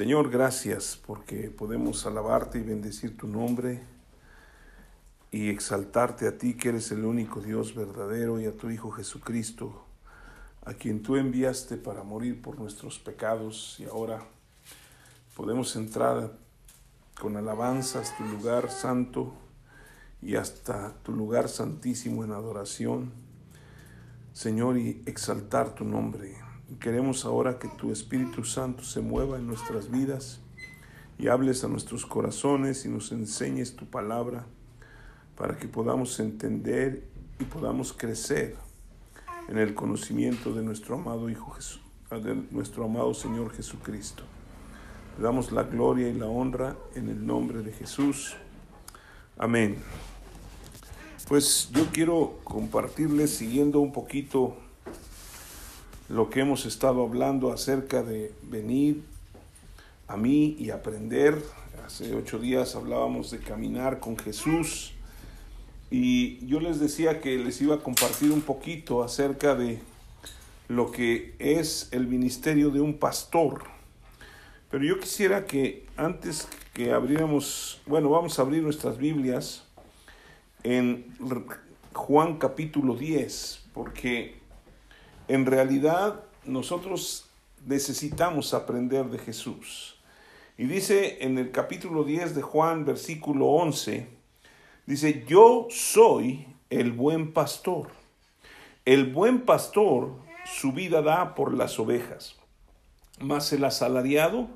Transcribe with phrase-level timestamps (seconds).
[0.00, 3.82] Señor, gracias porque podemos alabarte y bendecir tu nombre
[5.30, 9.84] y exaltarte a ti que eres el único Dios verdadero y a tu Hijo Jesucristo,
[10.64, 14.26] a quien tú enviaste para morir por nuestros pecados y ahora
[15.36, 16.32] podemos entrar
[17.20, 19.34] con alabanzas tu lugar santo
[20.22, 23.12] y hasta tu lugar santísimo en adoración,
[24.32, 26.49] Señor, y exaltar tu nombre.
[26.78, 30.40] Queremos ahora que tu Espíritu Santo se mueva en nuestras vidas
[31.18, 34.46] y hables a nuestros corazones y nos enseñes tu palabra
[35.36, 37.08] para que podamos entender
[37.40, 38.56] y podamos crecer
[39.48, 44.22] en el conocimiento de nuestro amado Hijo Jesús, de nuestro amado Señor Jesucristo.
[45.18, 48.36] Le damos la gloria y la honra en el nombre de Jesús.
[49.36, 49.76] Amén.
[51.26, 54.56] Pues yo quiero compartirles siguiendo un poquito
[56.10, 59.04] lo que hemos estado hablando acerca de venir
[60.08, 61.40] a mí y aprender.
[61.86, 64.92] Hace ocho días hablábamos de caminar con Jesús
[65.88, 69.78] y yo les decía que les iba a compartir un poquito acerca de
[70.66, 73.62] lo que es el ministerio de un pastor.
[74.68, 79.64] Pero yo quisiera que antes que abriéramos, bueno, vamos a abrir nuestras Biblias
[80.64, 81.06] en
[81.92, 84.39] Juan capítulo 10, porque
[85.30, 87.30] en realidad nosotros
[87.64, 89.94] necesitamos aprender de Jesús.
[90.58, 94.08] Y dice en el capítulo 10 de Juan, versículo 11,
[94.86, 97.90] dice, yo soy el buen pastor.
[98.84, 102.34] El buen pastor su vida da por las ovejas,
[103.20, 104.48] mas el asalariado,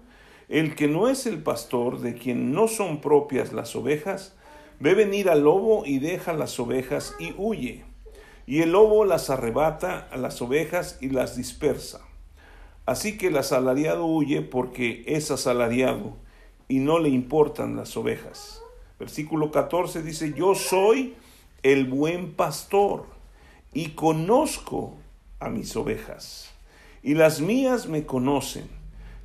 [0.48, 4.34] el que no es el pastor, de quien no son propias las ovejas,
[4.81, 7.84] ve venir al lobo y deja las ovejas y huye
[8.47, 12.00] y el lobo las arrebata a las ovejas y las dispersa.
[12.87, 16.17] Así que el asalariado huye porque es asalariado
[16.69, 18.61] y no le importan las ovejas.
[18.98, 21.15] Versículo 14 dice, yo soy
[21.62, 23.06] el buen pastor
[23.72, 24.94] y conozco
[25.41, 26.50] a mis ovejas.
[27.03, 28.69] Y las mías me conocen.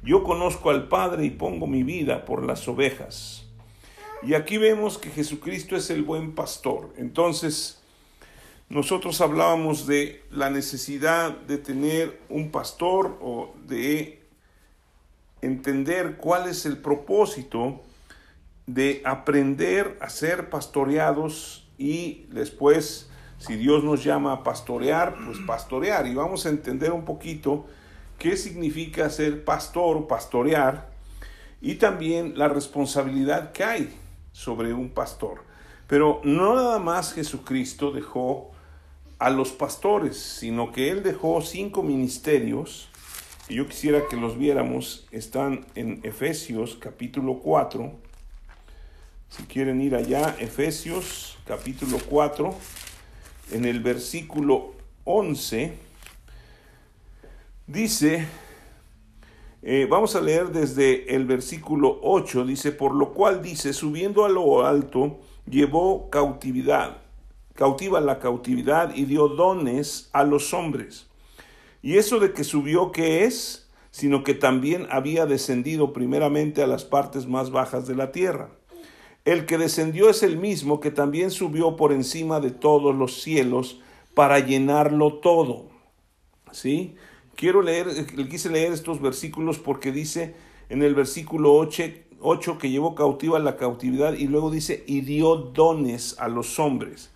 [0.02, 3.46] Yo conozco al Padre y pongo mi vida por las ovejas.
[4.24, 6.94] Y aquí vemos que Jesucristo es el buen pastor.
[6.98, 7.79] Entonces,
[8.70, 14.22] nosotros hablábamos de la necesidad de tener un pastor o de
[15.42, 17.82] entender cuál es el propósito
[18.68, 23.10] de aprender a ser pastoreados y después,
[23.40, 26.06] si Dios nos llama a pastorear, pues pastorear.
[26.06, 27.66] Y vamos a entender un poquito
[28.20, 30.92] qué significa ser pastor o pastorear
[31.60, 33.98] y también la responsabilidad que hay
[34.32, 35.42] sobre un pastor.
[35.88, 38.52] Pero no nada más Jesucristo dejó
[39.20, 42.88] a los pastores, sino que él dejó cinco ministerios,
[43.50, 47.92] y yo quisiera que los viéramos, están en Efesios capítulo 4,
[49.28, 52.56] si quieren ir allá, Efesios capítulo 4,
[53.52, 55.74] en el versículo 11,
[57.68, 58.26] dice,
[59.62, 64.30] eh, vamos a leer desde el versículo 8, dice, por lo cual dice, subiendo a
[64.30, 67.09] lo alto, llevó cautividad
[67.60, 71.08] cautiva la cautividad y dio dones a los hombres.
[71.82, 73.70] Y eso de que subió, ¿qué es?
[73.92, 78.52] Sino que también había descendido primeramente a las partes más bajas de la tierra.
[79.26, 83.82] El que descendió es el mismo que también subió por encima de todos los cielos
[84.14, 85.66] para llenarlo todo.
[86.54, 86.96] ¿Sí?
[87.36, 87.88] Quiero leer,
[88.30, 90.34] quise leer estos versículos porque dice
[90.70, 91.84] en el versículo 8,
[92.22, 97.12] 8 que llevó cautiva la cautividad y luego dice y dio dones a los hombres.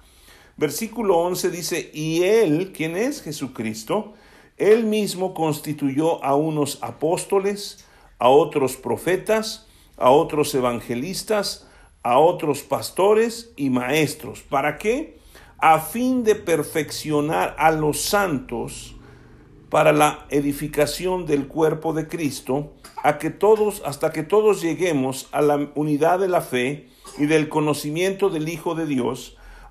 [0.58, 4.14] Versículo 11 dice, y él, ¿quién es Jesucristo?
[4.58, 7.86] Él mismo constituyó a unos apóstoles,
[8.20, 11.68] a otros profetas, a otros evangelistas,
[12.04, 14.42] a otros pastores y maestros.
[14.42, 15.18] ¿Para qué?
[15.58, 18.96] A fin de perfeccionar a los santos
[19.70, 25.42] para la edificación del cuerpo de Cristo, a que todos, hasta que todos lleguemos a
[25.42, 29.36] la unidad de la fe y del conocimiento del Hijo de Dios,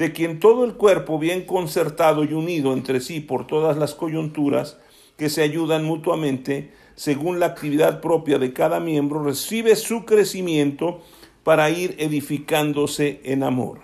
[0.00, 4.78] de quien todo el cuerpo bien concertado y unido entre sí por todas las coyunturas
[5.18, 11.02] que se ayudan mutuamente según la actividad propia de cada miembro, recibe su crecimiento
[11.44, 13.82] para ir edificándose en amor.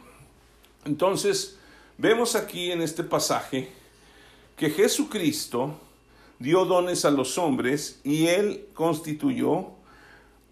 [0.87, 1.59] Entonces,
[1.99, 3.69] vemos aquí en este pasaje
[4.57, 5.75] que Jesucristo
[6.39, 9.67] dio dones a los hombres y él constituyó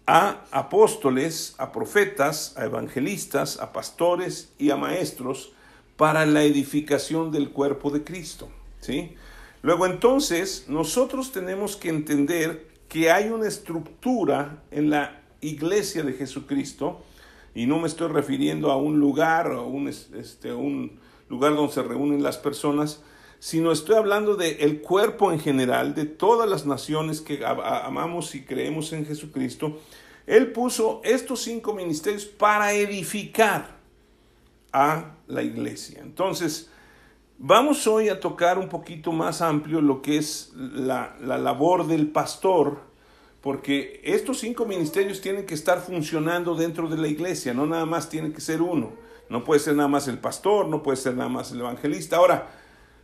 [0.05, 5.53] a apóstoles, a profetas, a evangelistas, a pastores y a maestros
[5.97, 8.49] para la edificación del cuerpo de Cristo,
[8.79, 9.15] ¿sí?
[9.61, 17.01] Luego entonces nosotros tenemos que entender que hay una estructura en la iglesia de Jesucristo
[17.55, 20.99] y no me estoy refiriendo a un lugar o un, este, un
[21.29, 23.01] lugar donde se reúnen las personas,
[23.39, 28.43] sino estoy hablando del el cuerpo en general, de todas las naciones que amamos y
[28.43, 29.79] creemos en Jesucristo.
[30.27, 33.74] Él puso estos cinco ministerios para edificar
[34.75, 36.01] a la iglesia.
[36.03, 36.69] Entonces,
[37.37, 42.07] vamos hoy a tocar un poquito más amplio lo que es la, la labor del
[42.07, 42.79] pastor,
[43.39, 48.09] porque estos cinco ministerios tienen que estar funcionando dentro de la iglesia, no nada más
[48.09, 48.91] tiene que ser uno.
[49.29, 52.17] No puede ser nada más el pastor, no puede ser nada más el evangelista.
[52.17, 52.51] Ahora,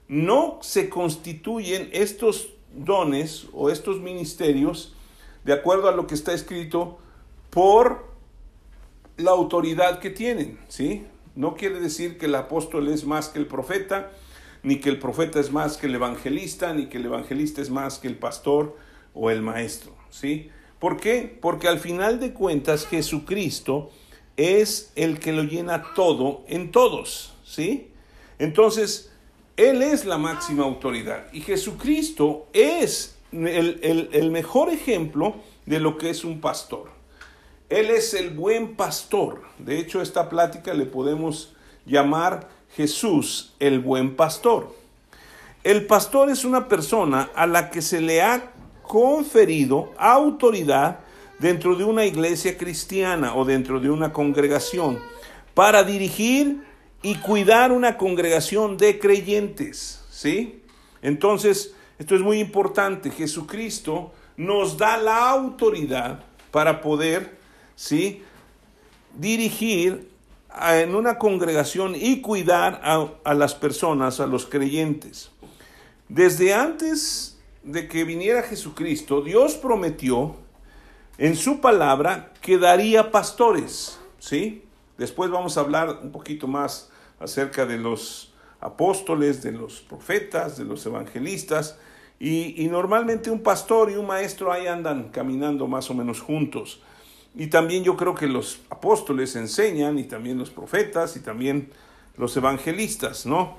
[0.09, 4.93] no se constituyen estos dones o estos ministerios,
[5.45, 6.99] de acuerdo a lo que está escrito,
[7.49, 8.11] por
[9.15, 11.05] la autoridad que tienen, ¿sí?
[11.35, 14.11] No quiere decir que el apóstol es más que el profeta,
[14.63, 17.99] ni que el profeta es más que el evangelista, ni que el evangelista es más
[17.99, 18.77] que el pastor
[19.13, 20.49] o el maestro, ¿sí?
[20.79, 21.37] ¿Por qué?
[21.41, 23.91] Porque al final de cuentas Jesucristo
[24.37, 27.91] es el que lo llena todo en todos, ¿sí?
[28.39, 29.11] Entonces,
[29.57, 35.35] él es la máxima autoridad y Jesucristo es el, mejor ejemplo
[35.65, 36.89] de lo que es un pastor.
[37.71, 39.41] Él es el buen pastor.
[39.57, 44.75] De hecho, esta plática le podemos llamar Jesús el buen pastor.
[45.63, 48.51] El pastor es una persona a la que se le ha
[48.83, 50.99] conferido autoridad
[51.39, 54.99] dentro de una iglesia cristiana o dentro de una congregación
[55.53, 56.63] para dirigir
[57.01, 60.61] y cuidar una congregación de creyentes, ¿sí?
[61.01, 63.11] Entonces, esto es muy importante.
[63.11, 67.39] Jesucristo nos da la autoridad para poder,
[67.81, 68.21] ¿sí?
[69.17, 70.07] Dirigir
[70.61, 75.31] en una congregación y cuidar a, las personas, a los creyentes.
[76.07, 80.35] Desde antes de que viniera Jesucristo, Dios prometió
[81.17, 84.63] en su palabra que daría pastores, ¿sí?
[84.97, 90.65] Después vamos a hablar un poquito más acerca de los apóstoles, de los profetas, de
[90.65, 91.79] los evangelistas,
[92.19, 96.79] y, normalmente un pastor y un maestro ahí andan caminando más o menos juntos.
[97.35, 101.69] Y también yo creo que los apóstoles enseñan, y también los profetas, y también
[102.17, 103.57] los evangelistas, ¿no?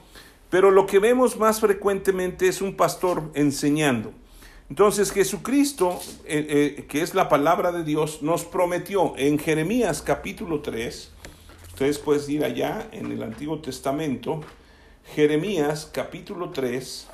[0.51, 4.13] Pero lo que vemos más frecuentemente es un pastor enseñando.
[4.69, 10.61] Entonces Jesucristo, eh, eh, que es la palabra de Dios, nos prometió en Jeremías capítulo
[10.61, 11.13] 3,
[11.73, 14.43] Ustedes pueden ir allá en el Antiguo Testamento,
[15.15, 17.09] Jeremías capítulo 3,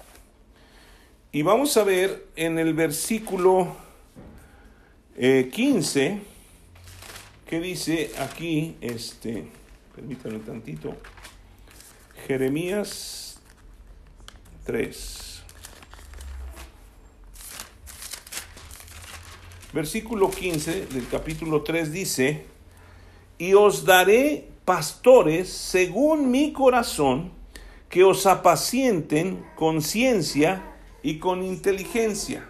[1.31, 3.69] y vamos a ver en el versículo
[5.17, 6.21] 15,
[7.49, 9.49] que dice aquí, este,
[9.97, 10.95] permítanme tantito,
[12.27, 13.41] Jeremías
[14.65, 15.43] 3.
[19.73, 22.45] Versículo 15 del capítulo 3 dice,
[23.39, 27.33] y os daré pastores según mi corazón,
[27.89, 32.47] que os apacienten con ciencia y con inteligencia.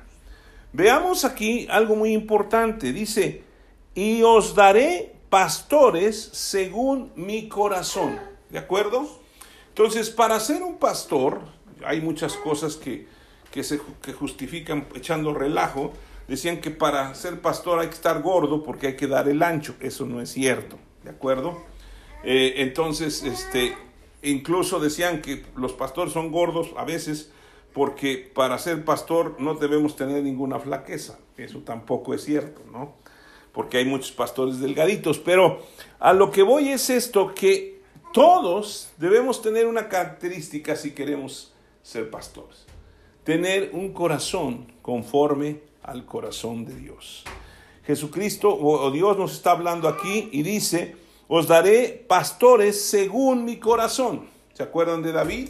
[0.72, 2.92] Veamos aquí algo muy importante.
[2.92, 3.47] Dice,
[3.98, 8.16] y os daré pastores según mi corazón.
[8.48, 9.08] ¿De acuerdo?
[9.70, 11.40] Entonces, para ser un pastor,
[11.84, 13.08] hay muchas cosas que,
[13.50, 15.92] que justifican echando relajo,
[16.28, 19.74] decían que para ser pastor hay que estar gordo porque hay que dar el ancho.
[19.80, 21.60] Eso no es cierto, ¿de acuerdo?
[22.22, 23.76] Eh, entonces, este,
[24.22, 27.32] incluso decían que los pastores son gordos a veces
[27.72, 31.18] porque para ser pastor no debemos tener ninguna flaqueza.
[31.36, 32.94] Eso tampoco es cierto, ¿no?
[33.58, 35.18] Porque hay muchos pastores delgaditos.
[35.18, 35.66] Pero
[35.98, 37.80] a lo que voy es esto, que
[38.12, 42.66] todos debemos tener una característica si queremos ser pastores.
[43.24, 47.24] Tener un corazón conforme al corazón de Dios.
[47.84, 50.94] Jesucristo o Dios nos está hablando aquí y dice,
[51.26, 54.28] os daré pastores según mi corazón.
[54.54, 55.48] ¿Se acuerdan de David?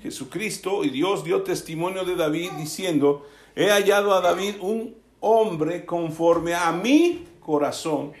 [0.00, 6.54] Jesucristo y Dios dio testimonio de David diciendo, he hallado a David un hombre conforme
[6.54, 8.12] a mi corazón,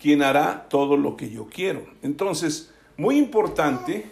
[0.00, 1.86] quien hará todo lo que yo quiero.
[2.02, 4.10] Entonces, muy importante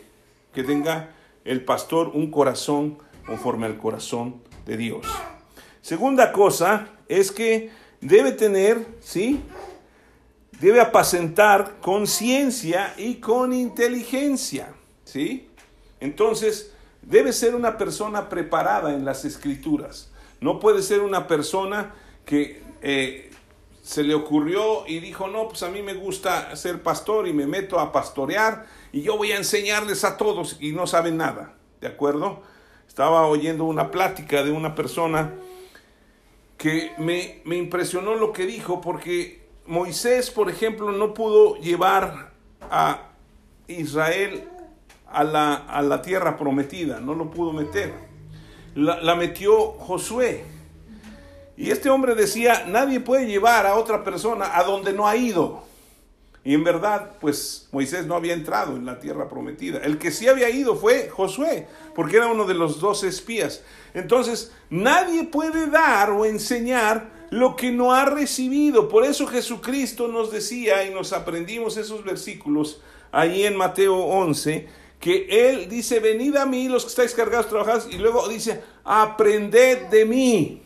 [0.55, 1.11] que tenga
[1.45, 5.07] el pastor un corazón conforme al corazón de Dios.
[5.81, 9.40] Segunda cosa es que debe tener, ¿sí?
[10.61, 14.75] debe apacentar con ciencia y con inteligencia,
[15.05, 15.49] ¿sí?
[16.00, 20.11] Entonces, debe ser una persona preparada en las escrituras.
[20.40, 21.95] No puede ser una persona
[22.26, 23.29] que eh,
[23.90, 27.49] se le ocurrió y dijo, no, pues a mí me gusta ser pastor y me
[27.49, 31.88] meto a pastorear y yo voy a enseñarles a todos y no saben nada, ¿de
[31.88, 32.40] acuerdo?
[32.87, 35.35] Estaba oyendo una plática de una persona
[36.56, 42.30] que me, me impresionó lo que dijo porque Moisés, por ejemplo, no pudo llevar
[42.61, 43.09] a
[43.66, 44.49] Israel
[45.09, 47.92] a la, a la tierra prometida, no lo pudo meter.
[48.76, 50.60] La, la metió Josué.
[51.61, 55.62] Y este hombre decía, nadie puede llevar a otra persona a donde no ha ido.
[56.43, 59.79] Y en verdad, pues Moisés no había entrado en la tierra prometida.
[59.81, 63.62] El que sí había ido fue Josué, porque era uno de los dos espías.
[63.93, 68.88] Entonces, nadie puede dar o enseñar lo que no ha recibido.
[68.88, 72.81] Por eso Jesucristo nos decía y nos aprendimos esos versículos
[73.12, 74.67] ahí en Mateo 11,
[74.99, 79.88] que Él dice, venid a mí los que estáis cargados, trabajados, y luego dice, aprended
[79.88, 80.62] de mí,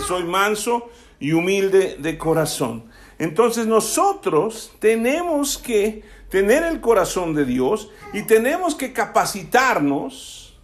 [0.00, 2.84] soy manso y humilde de corazón.
[3.18, 10.58] Entonces nosotros tenemos que tener el corazón de Dios y tenemos que capacitarnos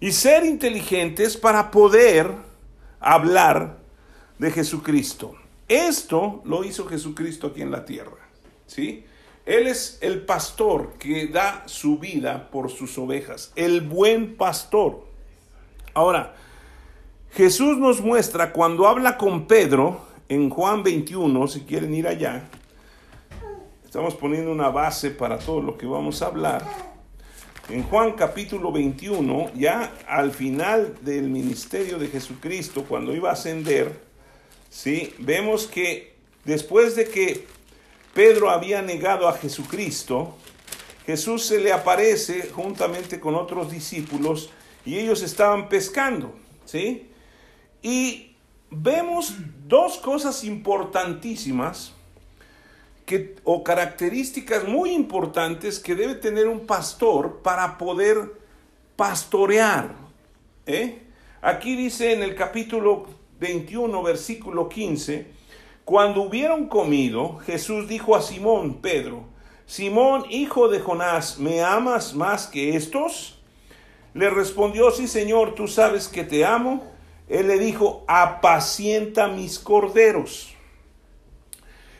[0.00, 2.32] y ser inteligentes para poder
[3.00, 3.78] hablar
[4.38, 5.34] de Jesucristo.
[5.66, 8.30] Esto lo hizo Jesucristo aquí en la tierra,
[8.66, 9.04] ¿sí?
[9.44, 15.06] Él es el pastor que da su vida por sus ovejas, el buen pastor.
[15.94, 16.36] Ahora,
[17.38, 22.48] Jesús nos muestra cuando habla con Pedro en Juan 21, si quieren ir allá,
[23.84, 26.64] estamos poniendo una base para todo lo que vamos a hablar.
[27.68, 34.00] En Juan capítulo 21, ya al final del ministerio de Jesucristo, cuando iba a ascender,
[34.68, 35.14] ¿sí?
[35.18, 37.46] vemos que después de que
[38.14, 40.34] Pedro había negado a Jesucristo,
[41.06, 44.50] Jesús se le aparece juntamente con otros discípulos
[44.84, 47.07] y ellos estaban pescando, ¿sí?
[47.82, 48.34] Y
[48.70, 49.34] vemos
[49.66, 51.92] dos cosas importantísimas
[53.06, 58.32] que, o características muy importantes que debe tener un pastor para poder
[58.96, 59.94] pastorear.
[60.66, 61.02] ¿eh?
[61.40, 63.06] Aquí dice en el capítulo
[63.40, 65.26] 21, versículo 15,
[65.84, 69.24] cuando hubieron comido, Jesús dijo a Simón, Pedro,
[69.64, 73.38] Simón, hijo de Jonás, ¿me amas más que estos?
[74.14, 76.97] Le respondió, sí, Señor, tú sabes que te amo.
[77.28, 80.54] Él le dijo, apacienta mis corderos.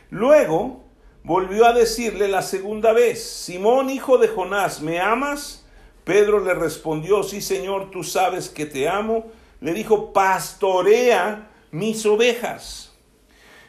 [0.09, 0.83] Luego
[1.23, 5.65] volvió a decirle la segunda vez, Simón, hijo de Jonás, ¿me amas?
[6.03, 9.31] Pedro le respondió, sí, Señor, tú sabes que te amo.
[9.61, 12.93] Le dijo, pastorea mis ovejas.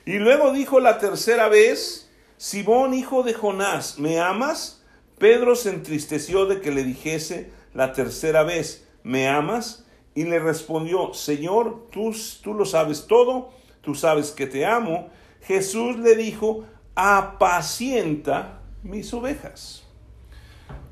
[0.06, 4.82] Y luego dijo la tercera vez, Simón, hijo de Jonás, ¿me amas?
[5.18, 9.84] Pedro se entristeció de que le dijese la tercera vez, ¿me amas?
[10.14, 13.50] Y le respondió, Señor, tú, tú lo sabes todo,
[13.80, 15.08] tú sabes que te amo.
[15.42, 16.64] Jesús le dijo,
[16.94, 19.84] apacienta mis ovejas.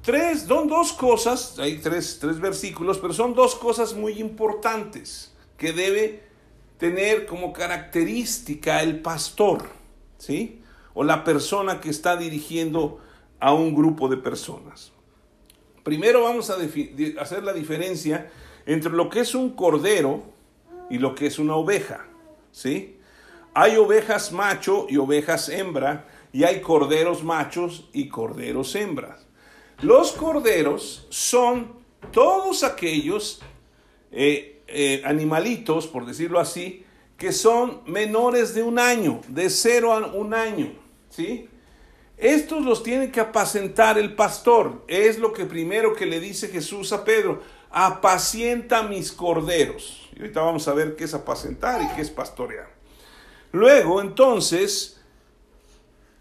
[0.02, 5.72] Tres, son dos cosas, hay tres, tres versículos, pero son dos cosas muy importantes que
[5.72, 6.22] debe
[6.78, 9.68] tener como característica el pastor,
[10.16, 10.62] ¿sí?
[10.94, 13.00] O la persona que está dirigiendo
[13.40, 14.92] a un grupo de personas.
[15.82, 16.56] Primero vamos a
[17.20, 18.30] hacer la diferencia
[18.68, 20.24] entre lo que es un cordero
[20.90, 22.06] y lo que es una oveja,
[22.52, 22.98] ¿sí?
[23.54, 29.26] Hay ovejas macho y ovejas hembra, y hay corderos machos y corderos hembras.
[29.80, 31.72] Los corderos son
[32.12, 33.40] todos aquellos
[34.12, 36.84] eh, eh, animalitos, por decirlo así,
[37.16, 40.74] que son menores de un año, de cero a un año,
[41.08, 41.48] ¿sí?
[42.18, 44.84] Estos los tiene que apacentar el pastor.
[44.88, 50.08] Es lo que primero que le dice Jesús a Pedro apacienta mis corderos.
[50.14, 52.68] Y ahorita vamos a ver qué es apacentar y qué es pastorear.
[53.52, 55.00] Luego, entonces,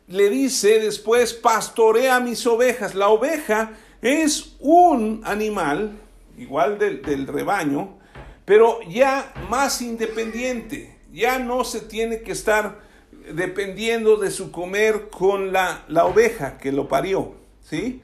[0.08, 2.96] le dice después, pastorea mis ovejas.
[2.96, 6.00] La oveja es un animal,
[6.38, 7.98] igual del, rebaño,
[8.46, 10.98] pero ya más independiente.
[11.12, 12.80] Ya no se tiene que estar
[13.34, 18.02] dependiendo de su comer con la, la oveja que lo parió, ¿sí?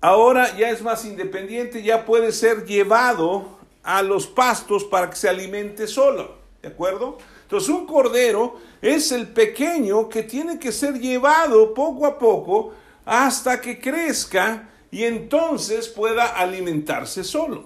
[0.00, 5.28] Ahora ya es más independiente, ya puede ser llevado a los pastos para que se
[5.28, 7.18] alimente solo, ¿de acuerdo?
[7.42, 12.74] Entonces un cordero es el pequeño que tiene que ser llevado poco a poco
[13.06, 17.64] hasta que crezca y entonces pueda alimentarse solo.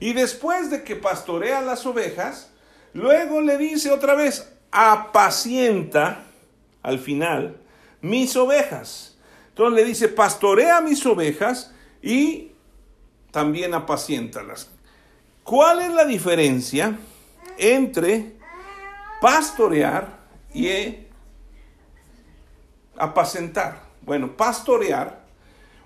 [0.00, 2.50] Y después de que pastorea las ovejas,
[2.92, 6.24] luego le dice otra vez, apacienta,
[6.82, 7.56] al final,
[8.00, 9.13] mis ovejas.
[9.54, 12.50] Entonces le dice, pastorea mis ovejas y
[13.30, 14.68] también apaciéntalas.
[15.44, 16.98] ¿Cuál es la diferencia
[17.56, 18.34] entre
[19.20, 20.18] pastorear
[20.52, 20.96] y
[22.96, 23.80] apacentar?
[24.02, 25.24] Bueno, pastorear,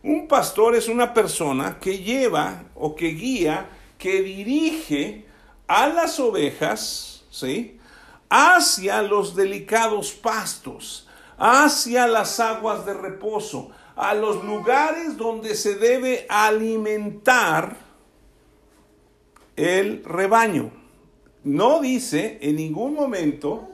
[0.02, 5.26] un pastor es una persona que lleva o que guía, que dirige
[5.66, 7.78] a las ovejas, ¿sí?
[8.30, 11.07] Hacia los delicados pastos,
[11.38, 17.76] hacia las aguas de reposo, a los lugares donde se debe alimentar
[19.56, 20.70] el rebaño.
[21.44, 23.68] No dice en ningún momento,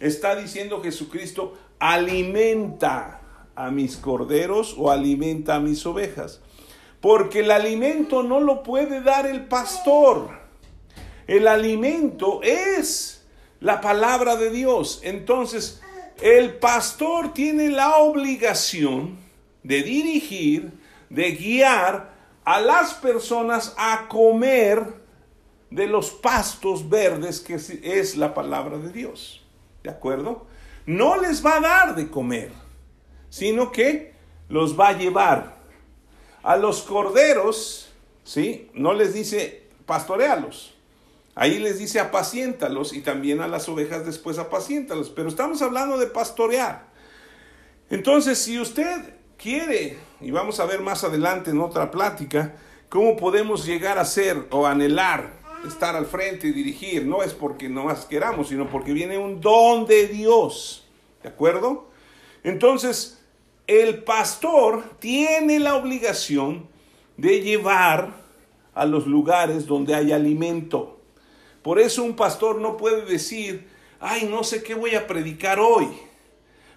[0.00, 3.20] está diciendo Jesucristo, alimenta
[3.54, 6.40] a mis corderos o alimenta a mis ovejas.
[7.00, 10.30] Porque el alimento no lo puede dar el pastor.
[11.26, 13.24] El alimento es
[13.60, 15.00] la palabra de Dios.
[15.02, 15.80] Entonces,
[16.20, 19.18] el pastor tiene la obligación
[19.62, 20.72] de dirigir,
[21.10, 24.94] de guiar a las personas a comer
[25.70, 29.44] de los pastos verdes que es la palabra de Dios.
[29.82, 30.46] ¿De acuerdo?
[30.86, 32.52] No les va a dar de comer,
[33.28, 34.14] sino que
[34.48, 35.56] los va a llevar.
[36.42, 37.92] A los corderos,
[38.22, 38.70] ¿sí?
[38.72, 40.75] No les dice pastorealos.
[41.36, 45.10] Ahí les dice apaciéntalos y también a las ovejas después apaciéntalos.
[45.10, 46.86] Pero estamos hablando de pastorear.
[47.90, 52.56] Entonces, si usted quiere, y vamos a ver más adelante en otra plática,
[52.88, 57.68] cómo podemos llegar a ser o anhelar estar al frente y dirigir, no es porque
[57.68, 60.86] no más queramos, sino porque viene un don de Dios.
[61.22, 61.88] ¿De acuerdo?
[62.44, 63.22] Entonces,
[63.66, 66.68] el pastor tiene la obligación
[67.16, 68.14] de llevar
[68.74, 70.95] a los lugares donde hay alimento.
[71.66, 73.68] Por eso un pastor no puede decir,
[73.98, 75.88] ay, no sé qué voy a predicar hoy,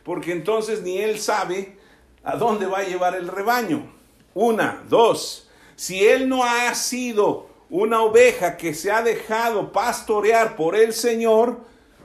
[0.04, 1.78] porque entonces ni él sabe
[2.24, 3.84] a dónde va a llevar el rebaño.
[4.34, 10.76] Una, dos, si él no ha sido una oveja que se ha dejado pastorear por
[10.76, 11.60] el Señor,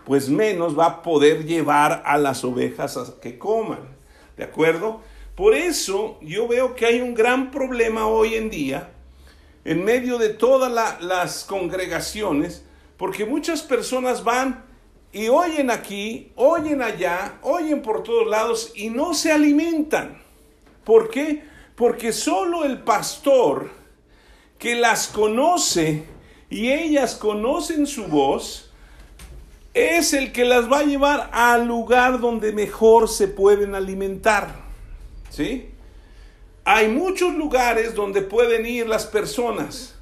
[0.04, 3.96] pues menos va a poder llevar a las ovejas a que coman.
[4.36, 5.00] ¿De acuerdo?
[5.34, 8.90] Por eso yo veo que hay un gran problema hoy en día,
[9.64, 12.62] en medio de todas las congregaciones,
[12.96, 14.64] porque muchas personas van
[15.12, 20.22] y oyen aquí, oyen allá, oyen por todos lados y no se alimentan.
[20.84, 21.44] ¿Por qué?
[21.76, 23.70] Porque solo el pastor
[24.58, 26.04] que las conoce
[26.50, 28.70] y ellas conocen su voz,
[29.72, 34.54] es el que las va a llevar al lugar donde mejor se pueden alimentar.
[35.30, 35.70] ¿Sí?
[36.64, 39.93] Hay muchos lugares donde pueden ir las personas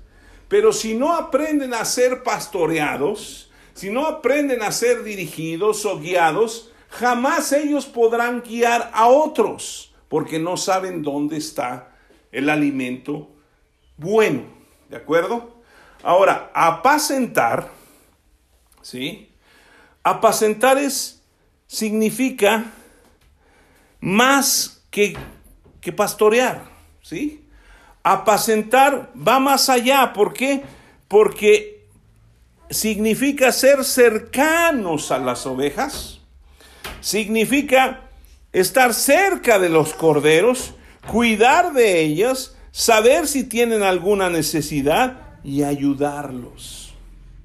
[0.53, 6.71] pero si no aprenden a ser pastoreados, si no aprenden a ser dirigidos o guiados,
[6.91, 11.97] jamás ellos podrán guiar a otros, porque no saben dónde está
[12.31, 13.31] el alimento
[13.97, 14.43] bueno.
[14.91, 15.62] ¿De acuerdo?
[16.03, 17.71] Ahora, apacentar,
[18.83, 19.31] ¿sí?
[20.03, 21.23] Apacentar es,
[21.67, 22.67] significa
[24.01, 25.17] más que,
[25.81, 26.62] que pastorear,
[27.01, 27.41] ¿sí?
[28.03, 30.12] Apacentar va más allá.
[30.12, 30.65] ¿Por qué?
[31.09, 31.85] Porque
[32.71, 36.21] significa ser cercanos a las ovejas,
[37.01, 38.09] significa
[38.53, 40.75] estar cerca de los corderos,
[41.11, 46.95] cuidar de ellas, saber si tienen alguna necesidad y ayudarlos.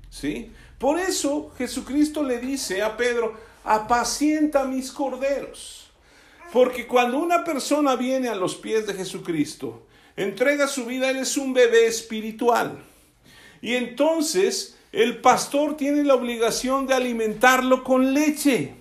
[0.09, 0.51] ¿Sí?
[0.77, 5.91] Por eso Jesucristo le dice a Pedro, apacienta mis corderos.
[6.53, 9.86] Porque cuando una persona viene a los pies de Jesucristo,
[10.17, 12.83] entrega su vida, él es un bebé espiritual.
[13.61, 18.73] Y entonces el pastor tiene la obligación de alimentarlo con leche.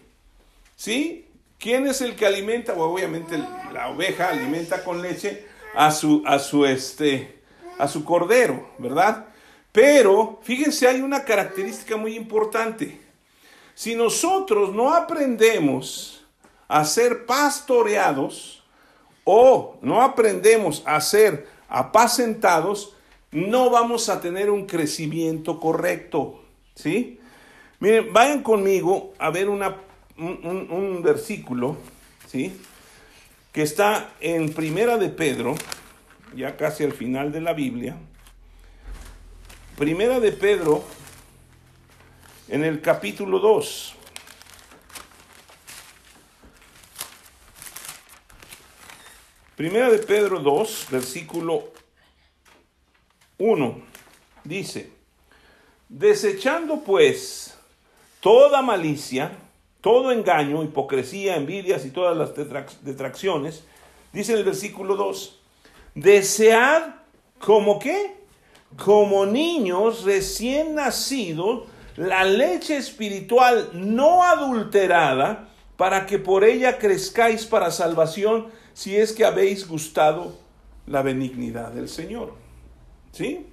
[0.75, 1.27] ¿Sí?
[1.59, 2.75] ¿Quién es el que alimenta?
[2.75, 3.39] obviamente
[3.73, 7.41] la oveja alimenta con leche a su, a su, este,
[7.79, 9.27] a su cordero, ¿verdad?
[9.73, 13.01] Pero fíjense, hay una característica muy importante.
[13.75, 16.25] Si nosotros no aprendemos
[16.69, 18.56] a ser pastoreados,
[19.29, 22.95] o no aprendemos a ser apacentados,
[23.33, 26.41] no vamos a tener un crecimiento correcto.
[26.77, 27.19] ¿Sí?
[27.81, 29.63] Miren, vayan conmigo a ver un,
[30.17, 31.77] un, versículo,
[32.29, 32.57] ¿sí?
[33.53, 35.57] Que está en Primera de Pedro,
[36.35, 37.97] ya casi al final de la Biblia.
[39.77, 40.85] Primera de Pedro,
[42.49, 43.96] en el capítulo 2.
[49.57, 51.65] Primera de Pedro 2, versículo
[53.39, 53.81] 1,
[54.45, 54.91] dice,
[55.89, 57.57] desechando pues
[58.21, 59.33] toda malicia,
[59.81, 62.35] todo engaño, hipocresía, envidias y todas las
[62.85, 63.65] detracciones,
[64.13, 65.41] dice el versículo 2,
[65.95, 66.83] desead
[67.39, 68.15] como qué?
[68.85, 71.67] Como niños recién nacidos,
[71.97, 79.25] la leche espiritual no adulterada, para que por ella crezcáis para salvación, si es que
[79.25, 80.37] habéis gustado
[80.87, 82.35] la benignidad del Señor.
[83.11, 83.47] ¿Sí?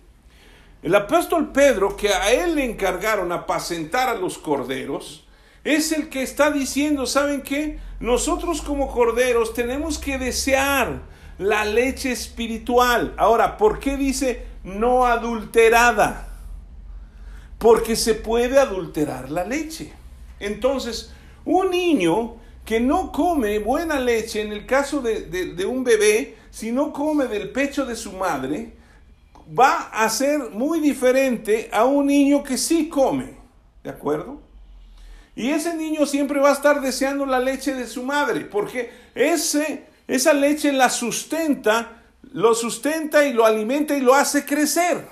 [0.81, 5.25] El apóstol Pedro, que a él le encargaron apacentar a los corderos,
[5.63, 7.79] es el que está diciendo, ¿saben qué?
[8.01, 11.03] Nosotros como corderos tenemos que desear
[11.37, 13.13] la leche espiritual.
[13.15, 16.27] Ahora, ¿por qué dice no adulterada?
[17.59, 19.93] Porque se puede adulterar la leche.
[20.41, 21.13] Entonces,
[21.45, 26.71] un niño que no come buena leche, en el caso de, de un bebé, si
[26.71, 28.73] no come del pecho de su madre,
[29.57, 33.35] va a ser muy diferente a un niño que sí come.
[33.83, 34.39] ¿De acuerdo?
[35.35, 39.85] Y ese niño siempre va a estar deseando la leche de su madre, porque ese,
[40.07, 45.07] esa leche la sustenta, lo sustenta y lo alimenta y lo hace crecer.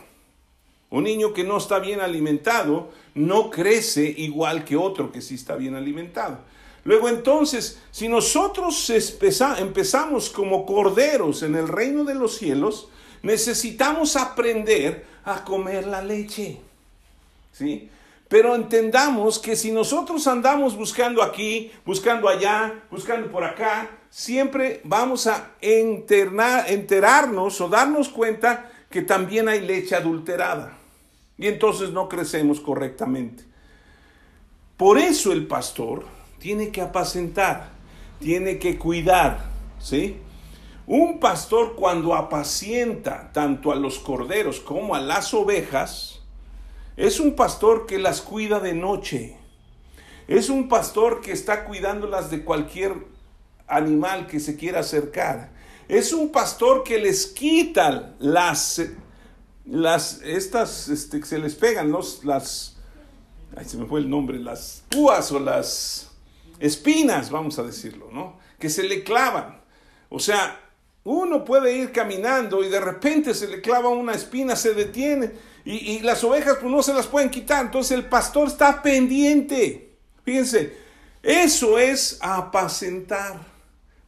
[0.90, 5.56] Un niño que no está bien alimentado no crece igual que otro que sí está
[5.56, 6.40] bien alimentado.
[6.84, 8.92] Luego entonces, si nosotros
[9.60, 12.90] empezamos como corderos en el reino de los cielos,
[13.22, 16.60] necesitamos aprender a comer la leche.
[17.52, 17.90] ¿Sí?
[18.28, 25.28] Pero entendamos que si nosotros andamos buscando aquí, buscando allá, buscando por acá, siempre vamos
[25.28, 30.78] a enterarnos o darnos cuenta que también hay leche adulterada.
[31.38, 33.44] Y entonces no crecemos correctamente.
[34.78, 36.06] Por eso el pastor
[36.42, 37.70] tiene que apacentar,
[38.20, 39.46] tiene que cuidar,
[39.80, 40.18] ¿sí?
[40.88, 46.20] Un pastor cuando apacienta tanto a los corderos como a las ovejas,
[46.98, 49.38] es un pastor que las cuida de noche.
[50.28, 52.96] Es un pastor que está cuidándolas de cualquier
[53.68, 55.52] animal que se quiera acercar.
[55.88, 58.82] Es un pastor que les quita las,
[59.66, 62.78] las, estas, este, se les pegan los, las,
[63.56, 66.11] ay, se me fue el nombre, las púas o las
[66.62, 68.38] espinas, vamos a decirlo, ¿no?
[68.58, 69.62] Que se le clavan.
[70.10, 70.60] O sea,
[71.04, 75.32] uno puede ir caminando y de repente se le clava una espina, se detiene
[75.66, 77.66] y, las ovejas pues no se las pueden quitar.
[77.66, 79.96] Entonces el pastor está pendiente.
[80.24, 80.78] Fíjense,
[81.24, 83.40] eso es apacentar,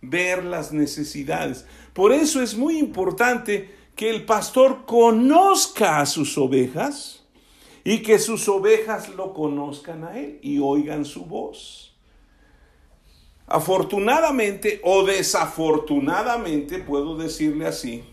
[0.01, 1.65] ver las necesidades.
[1.93, 7.23] Por eso es muy importante que el pastor conozca a sus ovejas
[7.83, 11.92] y que sus ovejas lo conozcan a él y oigan su voz.
[13.47, 18.03] Afortunadamente o desafortunadamente, puedo decirle así,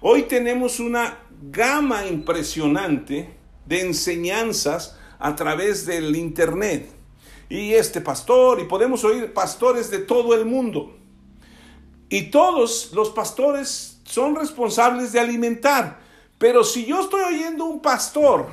[0.00, 3.36] hoy tenemos una gama impresionante
[3.66, 6.90] de enseñanzas a través del Internet.
[7.50, 10.96] Y este pastor, y podemos oír pastores de todo el mundo.
[12.08, 15.98] Y todos los pastores son responsables de alimentar.
[16.38, 18.46] Pero si yo estoy oyendo un pastor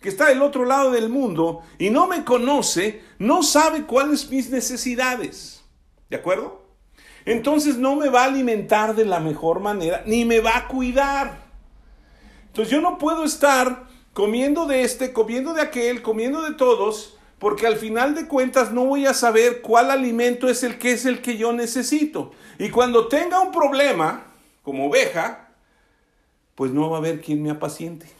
[0.00, 4.50] que está del otro lado del mundo y no me conoce, no sabe cuáles mis
[4.50, 5.64] necesidades.
[6.08, 6.62] ¿De acuerdo?
[7.24, 11.38] Entonces no me va a alimentar de la mejor manera, ni me va a cuidar.
[12.46, 17.66] Entonces yo no puedo estar comiendo de este, comiendo de aquel, comiendo de todos, porque
[17.66, 21.20] al final de cuentas no voy a saber cuál alimento es el que es el
[21.20, 22.32] que yo necesito.
[22.58, 24.24] Y cuando tenga un problema,
[24.62, 25.50] como oveja,
[26.54, 28.17] pues no va a haber quien me apaciente.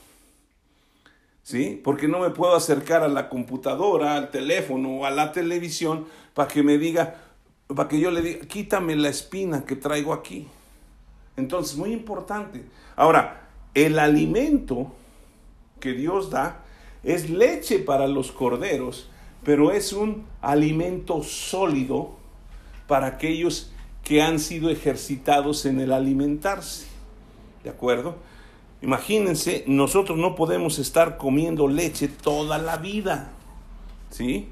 [1.49, 1.81] ¿Sí?
[1.83, 6.47] Porque no me puedo acercar a la computadora, al teléfono o a la televisión para
[6.47, 7.23] que me diga,
[7.75, 10.47] para que yo le diga, quítame la espina que traigo aquí.
[11.39, 12.67] Entonces, muy importante.
[12.97, 14.93] Ahora, el alimento
[15.81, 16.61] que Dios da
[17.03, 19.09] es leche para los corderos,
[19.43, 22.11] pero es un alimento sólido
[22.87, 23.73] para aquellos
[24.05, 26.89] que han sido ejercitados en el alimentarse.
[27.65, 28.17] ¿De acuerdo?
[28.81, 33.33] Imagínense, nosotros no podemos estar comiendo leche toda la vida.
[34.11, 34.49] ¿Sí?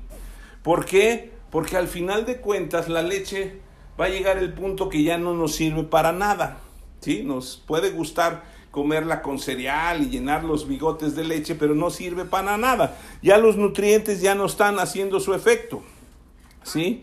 [0.63, 1.33] ¿Por qué?
[1.51, 3.61] Porque al final de cuentas la leche
[3.99, 6.59] va a llegar el punto que ya no nos sirve para nada.
[7.01, 7.23] ¿Sí?
[7.23, 12.25] Nos puede gustar comerla con cereal y llenar los bigotes de leche, pero no sirve
[12.25, 12.99] para nada.
[13.23, 15.83] Ya los nutrientes ya no están haciendo su efecto.
[16.63, 17.03] ¿Sí?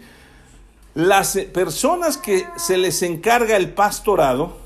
[0.93, 4.57] Las personas que se les encarga el pastorado,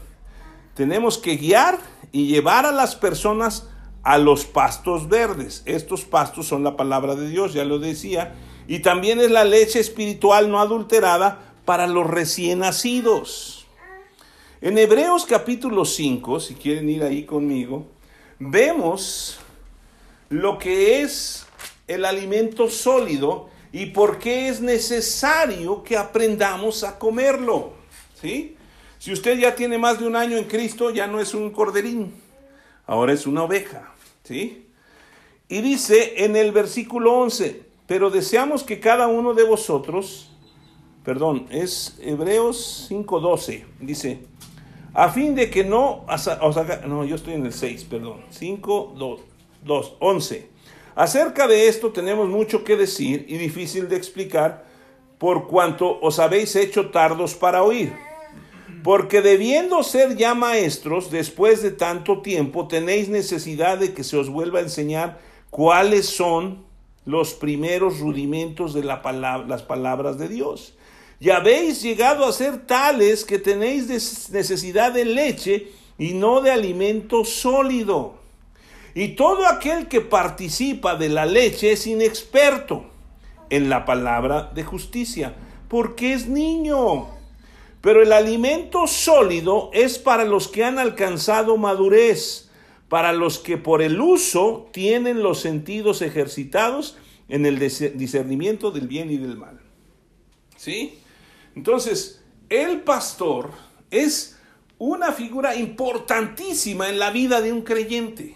[0.73, 1.79] tenemos que guiar
[2.11, 3.67] y llevar a las personas
[4.03, 5.63] a los pastos verdes.
[5.65, 8.35] Estos pastos son la palabra de Dios, ya lo decía,
[8.67, 13.67] y también es la leche espiritual no adulterada para los recién nacidos.
[14.61, 17.85] En Hebreos capítulo 5, si quieren ir ahí conmigo,
[18.39, 19.39] vemos
[20.29, 21.45] lo que es
[21.87, 27.73] el alimento sólido y por qué es necesario que aprendamos a comerlo.
[28.19, 28.56] ¿Sí?
[28.99, 32.13] Si usted ya tiene más de un año en Cristo, ya no es un corderín,
[32.85, 33.93] ahora es una oveja.
[34.23, 34.67] ¿Sí?
[35.47, 40.29] Y dice en el versículo 11, pero deseamos que cada uno de vosotros,
[41.05, 44.19] perdón, es Hebreos 5.12, dice,
[44.93, 46.05] a fin de que no,
[46.85, 48.95] no, yo estoy en el 6, perdón, 5,
[49.63, 50.49] 2, 11.
[50.95, 54.65] Acerca de esto tenemos mucho que decir y difícil de explicar,
[55.17, 57.93] por cuanto os habéis hecho tardos para oír.
[58.83, 64.29] Porque debiendo ser ya maestros, después de tanto tiempo, tenéis necesidad de que se os
[64.29, 66.65] vuelva a enseñar cuáles son
[67.05, 69.01] los primeros rudimentos de la
[69.47, 70.73] las palabras de Dios.
[71.19, 77.25] Y habéis llegado a ser tales que tenéis necesidad de leche y no de alimento
[77.25, 78.15] sólido.
[78.93, 82.85] Y todo aquel que participa de la leche es inexperto
[83.49, 85.33] en la palabra de justicia,
[85.67, 87.16] porque es niño.
[87.87, 92.49] Pero el alimento sólido es para los que han alcanzado madurez,
[92.89, 96.97] para los que por el uso tienen los sentidos ejercitados
[97.29, 99.61] en el discernimiento del bien y del mal.
[100.57, 100.99] ¿Sí?
[101.55, 103.51] Entonces, el pastor
[103.89, 104.37] es
[104.77, 108.35] una figura importantísima en la vida de un creyente.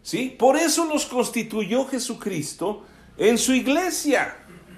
[0.00, 0.34] ¿Sí?
[0.38, 2.86] Por eso los constituyó Jesucristo
[3.18, 4.34] en su iglesia.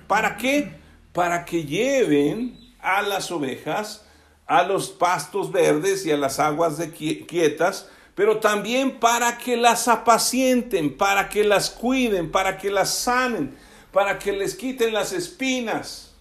[0.08, 0.80] ¿Para qué?
[1.12, 4.04] Para que lleven a las ovejas
[4.46, 9.88] a los pastos verdes y a las aguas de quietas, pero también para que las
[9.88, 13.56] apacienten, para que las cuiden, para que las sanen,
[13.92, 16.14] para que les quiten las espinas.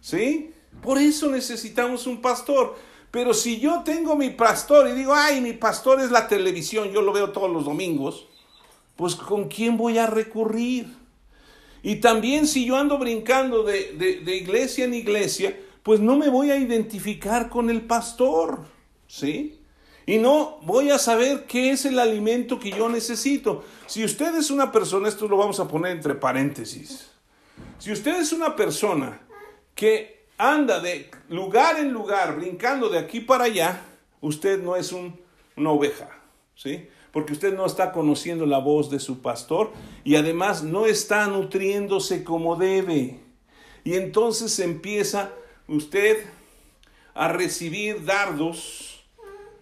[0.00, 0.52] ¿Sí?
[0.82, 2.76] Por eso necesitamos un pastor.
[3.10, 7.02] Pero si yo tengo mi pastor y digo, ay, mi pastor es la televisión, yo
[7.02, 8.28] lo veo todos los domingos,
[8.94, 10.86] pues ¿con quién voy a recurrir?
[11.82, 16.50] Y también si yo ando brincando de, de iglesia en iglesia, pues no me voy
[16.50, 18.64] a identificar con el pastor,
[19.06, 19.60] ¿sí?
[20.06, 23.64] Y no voy a saber qué es el alimento que yo necesito.
[23.86, 27.10] Si usted es una persona, esto lo vamos a poner entre paréntesis.
[27.78, 29.20] Si usted es una persona
[29.74, 33.82] que anda de lugar en lugar, brincando de aquí para allá,
[34.20, 36.10] usted no es una oveja,
[36.54, 36.88] ¿sí?
[37.12, 39.72] Porque usted no está conociendo la voz de su pastor
[40.04, 43.20] y además no está nutriéndose como debe.
[43.84, 45.30] Y entonces empieza
[45.70, 46.26] usted
[47.14, 49.02] a recibir dardos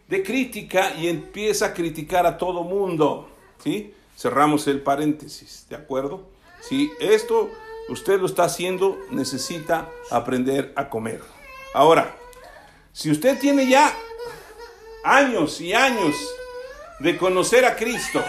[0.09, 3.29] de crítica y empieza a criticar a todo mundo.
[3.63, 3.95] ¿sí?
[4.17, 6.29] Cerramos el paréntesis, ¿de acuerdo?
[6.61, 7.51] Si esto
[7.89, 11.23] usted lo está haciendo, necesita aprender a comer.
[11.75, 12.17] Ahora,
[12.93, 13.95] si usted tiene ya
[15.05, 16.17] años y años
[16.99, 18.23] de conocer a Cristo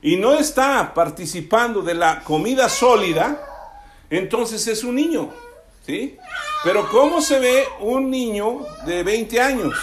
[0.00, 3.40] y no está participando de la comida sólida,
[4.10, 5.32] entonces es un niño,
[5.84, 6.18] ¿sí?
[6.64, 9.74] Pero ¿cómo se ve un niño de 20 años?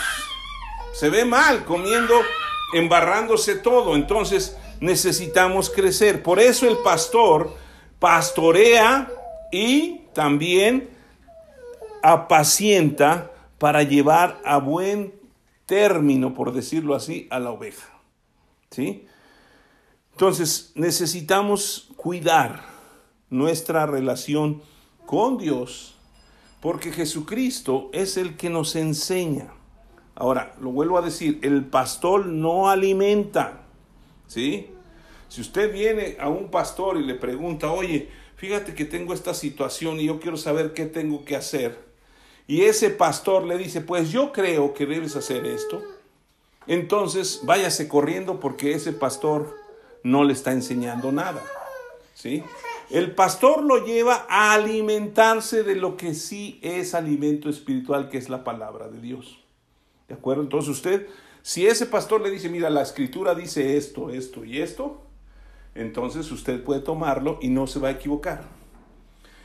[0.91, 2.13] se ve mal comiendo,
[2.73, 3.95] embarrándose todo.
[3.95, 6.21] Entonces necesitamos crecer.
[6.23, 7.55] Por eso el pastor
[7.99, 9.11] pastorea
[9.51, 10.89] y también
[12.03, 15.13] apacienta para llevar a buen
[15.65, 17.89] término, por decirlo así, a la oveja.
[18.69, 19.07] ¿Sí?
[20.11, 22.63] Entonces necesitamos cuidar
[23.29, 24.61] nuestra relación
[25.05, 25.95] con Dios
[26.61, 29.51] porque Jesucristo es el que nos enseña.
[30.15, 33.63] Ahora, lo vuelvo a decir, el pastor no alimenta,
[34.27, 34.69] ¿sí?
[35.27, 39.99] Si usted viene a un pastor y le pregunta, oye, fíjate que tengo esta situación
[39.99, 41.79] y yo quiero saber qué tengo que hacer,
[42.47, 45.81] y ese pastor le dice, pues yo creo que debes hacer esto,
[46.67, 49.57] entonces váyase corriendo porque ese pastor
[50.03, 51.41] no le está enseñando nada,
[52.13, 52.43] ¿sí?
[52.91, 58.27] El pastor lo lleva a alimentarse de lo que sí es alimento espiritual, que es
[58.27, 59.39] la palabra de Dios.
[60.09, 60.43] ¿De acuerdo?
[60.43, 61.07] Entonces usted,
[61.41, 65.03] si ese pastor le dice, mira, la escritura dice esto, esto y esto,
[65.73, 68.43] entonces usted puede tomarlo y no se va a equivocar.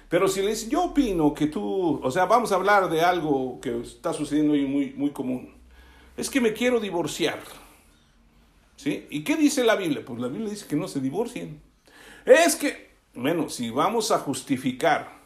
[0.08, 3.60] Pero si le dice, yo opino que tú, o sea, vamos a hablar de algo
[3.60, 5.54] que está sucediendo hoy muy, muy común.
[6.16, 7.38] Es que me quiero divorciar.
[8.74, 9.06] ¿Sí?
[9.08, 10.04] ¿Y qué dice la Biblia?
[10.04, 11.60] Pues la Biblia dice que no se divorcien.
[12.24, 12.85] Es que,
[13.16, 15.16] bueno, si vamos a justificar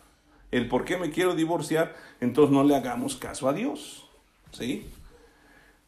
[0.50, 4.09] el por qué me quiero divorciar, entonces no le hagamos caso a Dios.
[4.53, 4.88] ¿Sí?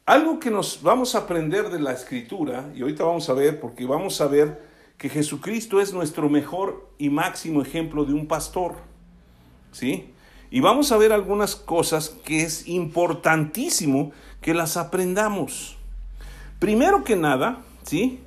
[0.05, 3.85] Algo que nos vamos a aprender de la escritura, y ahorita vamos a ver, porque
[3.85, 4.61] vamos a ver
[4.97, 8.75] que Jesucristo es nuestro mejor y máximo ejemplo de un pastor.
[9.71, 10.13] ¿Sí?
[10.51, 14.11] Y vamos a ver algunas cosas que es importantísimo
[14.41, 15.77] que las aprendamos.
[16.59, 18.19] Primero que nada, ¿sí?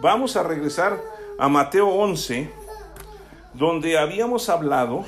[0.00, 1.02] Vamos a regresar
[1.38, 2.48] a Mateo 11,
[3.54, 5.04] donde habíamos hablado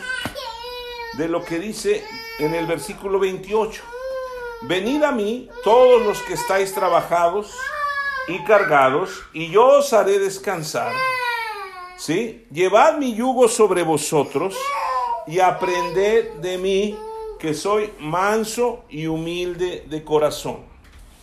[1.19, 2.05] de lo que dice
[2.39, 3.83] en el versículo 28.
[4.63, 7.53] Venid a mí todos los que estáis trabajados
[8.29, 10.93] y cargados, y yo os haré descansar.
[11.97, 12.47] ¿Sí?
[12.51, 14.57] Llevad mi yugo sobre vosotros
[15.27, 16.99] y aprended de mí
[17.39, 20.59] que soy manso y humilde de corazón,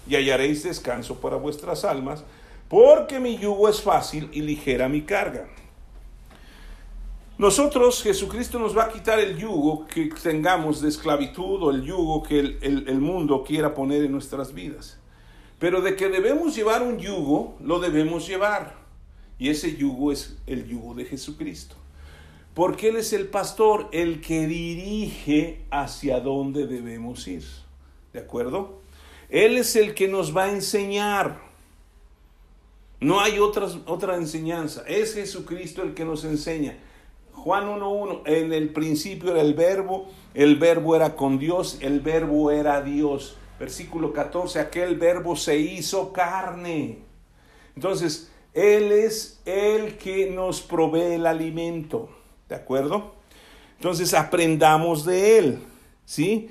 [0.07, 2.23] y hallaréis descanso para vuestras almas,
[2.69, 5.47] porque mi yugo es fácil y ligera mi carga.
[7.43, 12.23] Nosotros, Jesucristo nos va a quitar el yugo que tengamos de esclavitud o el yugo
[12.23, 14.97] que el, mundo quiera poner en nuestras vidas.
[15.59, 18.77] Pero de que debemos llevar un yugo, lo debemos llevar.
[19.37, 21.75] Y ese yugo es el yugo de Jesucristo.
[22.53, 27.43] Porque Él es el pastor, el que dirige hacia dónde debemos ir.
[28.13, 28.79] ¿De acuerdo?
[29.27, 31.41] Él es el que nos va a enseñar.
[33.01, 34.85] No hay otra enseñanza.
[34.87, 36.77] Es Jesucristo el que nos enseña.
[37.33, 42.51] Juan 1.1, en el principio era el verbo, el verbo era con Dios, el verbo
[42.51, 43.37] era Dios.
[43.59, 46.99] Versículo 14, aquel verbo se hizo carne.
[47.75, 52.09] Entonces, Él es el que nos provee el alimento.
[52.47, 53.13] ¿De acuerdo?
[53.77, 55.59] Entonces aprendamos de Él.
[56.05, 56.49] ¿Sí?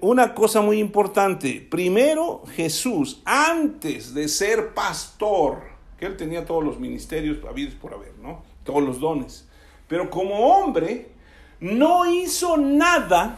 [0.00, 1.66] Una cosa muy importante.
[1.70, 5.62] Primero, Jesús, antes de ser pastor,
[5.98, 8.42] que Él tenía todos los ministerios habidos por haber, ¿no?
[8.64, 9.46] Todos los dones.
[9.90, 11.10] Pero como hombre,
[11.58, 13.36] no hizo nada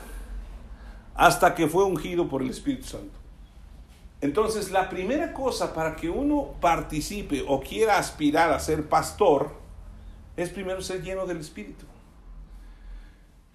[1.14, 3.18] hasta que fue ungido por el Espíritu Santo.
[4.20, 9.50] Entonces, la primera cosa para que uno participe o quiera aspirar a ser pastor
[10.36, 11.86] es primero ser lleno del Espíritu.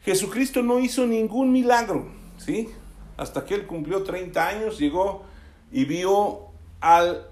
[0.02, 2.08] Jesucristo no hizo ningún milagro,
[2.40, 2.68] ¿sí?
[3.16, 5.24] Hasta que él cumplió 30 años, llegó
[5.72, 6.48] y vio
[6.82, 7.28] al,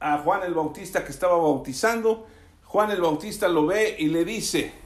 [0.00, 2.26] a Juan el Bautista que estaba bautizando.
[2.64, 4.85] Juan el Bautista lo ve y le dice,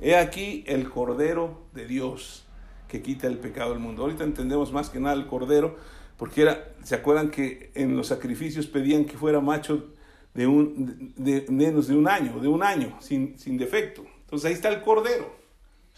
[0.00, 2.44] he aquí el Cordero de Dios
[2.88, 4.02] que quita el pecado del mundo.
[4.02, 5.76] Ahorita entendemos más que nada el Cordero,
[6.16, 9.96] porque era, ¿se acuerdan que en los sacrificios pedían que fuera macho
[10.36, 14.04] de, un, de, menos de un año, de un año, sin, sin defecto.
[14.20, 15.34] Entonces ahí está el Cordero,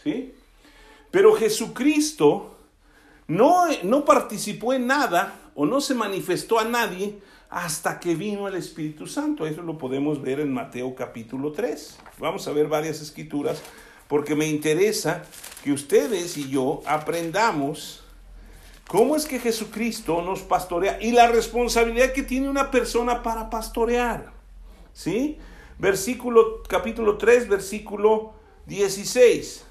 [0.03, 0.33] ¿sí?
[1.11, 2.57] Pero Jesucristo
[3.27, 7.19] no, no participó en nada o no se manifestó a nadie
[7.51, 9.47] hasta que vino el Espíritu Santo.
[9.47, 11.99] Eso lo podemos ver en Mateo capítulo 3.
[12.19, 13.63] Vamos a ver varias escrituras
[14.09, 15.23] porque me interesa
[15.63, 18.03] que ustedes y yo aprendamos
[18.89, 20.99] ¿Cómo es que Jesucristo nos pastorea?
[21.03, 24.33] Y la responsabilidad que tiene una persona para pastorear.
[24.95, 25.37] ¿Sí?
[25.79, 28.33] Versículo, capítulo 3, versículo
[28.65, 29.67] 16.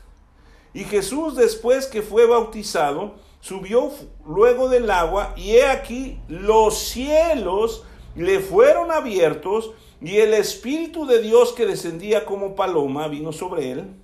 [0.76, 3.92] Y Jesús después que fue bautizado, subió
[4.24, 11.24] luego del agua y he aquí los cielos le fueron abiertos y el Espíritu de
[11.24, 13.96] Dios que descendía como paloma vino sobre él.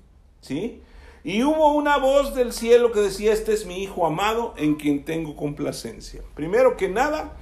[0.43, 0.81] ¿Sí?
[1.23, 5.05] Y hubo una voz del cielo que decía, este es mi Hijo amado en quien
[5.05, 6.21] tengo complacencia.
[6.35, 7.37] Primero que nada,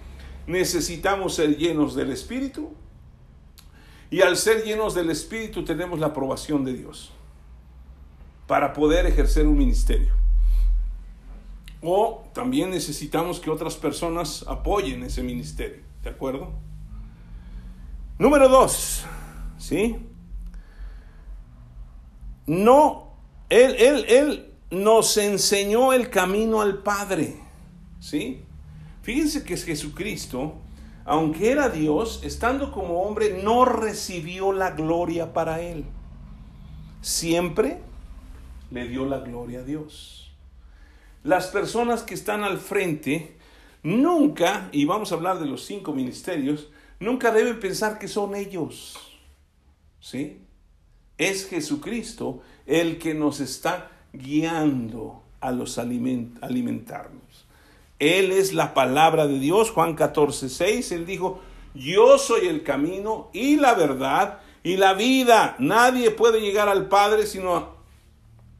[0.45, 2.69] necesitamos ser llenos del Espíritu.
[4.11, 7.11] Y al ser llenos del Espíritu tenemos la aprobación de Dios
[8.45, 10.13] para poder ejercer un ministerio.
[11.81, 15.81] O también necesitamos que otras personas apoyen ese ministerio.
[16.03, 16.51] ¿De acuerdo?
[18.19, 19.05] Número dos,
[19.57, 19.97] ¿sí?
[22.51, 23.11] No
[23.49, 27.35] él, él, nos enseñó el camino al Padre.
[28.01, 28.41] ¿Sí?
[29.03, 30.55] Fíjense que Jesucristo,
[31.05, 35.85] aunque era Dios, estando como hombre, no recibió la gloria para él.
[36.99, 37.79] Siempre
[38.69, 40.33] le dio la gloria a Dios.
[41.23, 43.37] Las personas que están al frente
[43.81, 48.97] nunca, y vamos a hablar de los cinco ministerios, nunca deben pensar que son ellos.
[50.01, 50.40] ¿Sí?
[51.21, 57.45] Es Jesucristo el que nos está guiando a los alimentarnos.
[57.99, 61.39] Él es la palabra de Dios, Juan 14, 6, él dijo,
[61.75, 65.55] yo soy el camino y la verdad y la vida.
[65.59, 67.75] Nadie puede llegar al Padre sino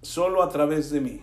[0.04, 1.20] solo a través de mí.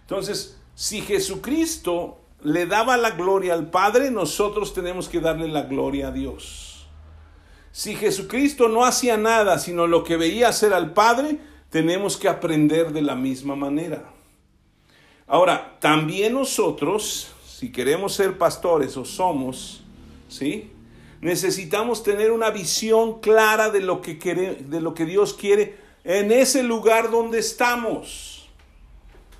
[0.00, 6.08] Entonces, si Jesucristo le daba la gloria al Padre, nosotros tenemos que darle la gloria
[6.08, 6.69] a Dios.
[7.72, 11.38] Si Jesucristo no hacía nada sino lo que veía hacer al Padre,
[11.70, 14.12] tenemos que aprender de la misma manera.
[15.26, 19.82] Ahora, también nosotros, si queremos ser pastores o somos,
[20.28, 20.72] ¿sí?
[21.20, 26.64] Necesitamos tener una visión clara de lo que, de lo que Dios quiere en ese
[26.64, 28.48] lugar donde estamos.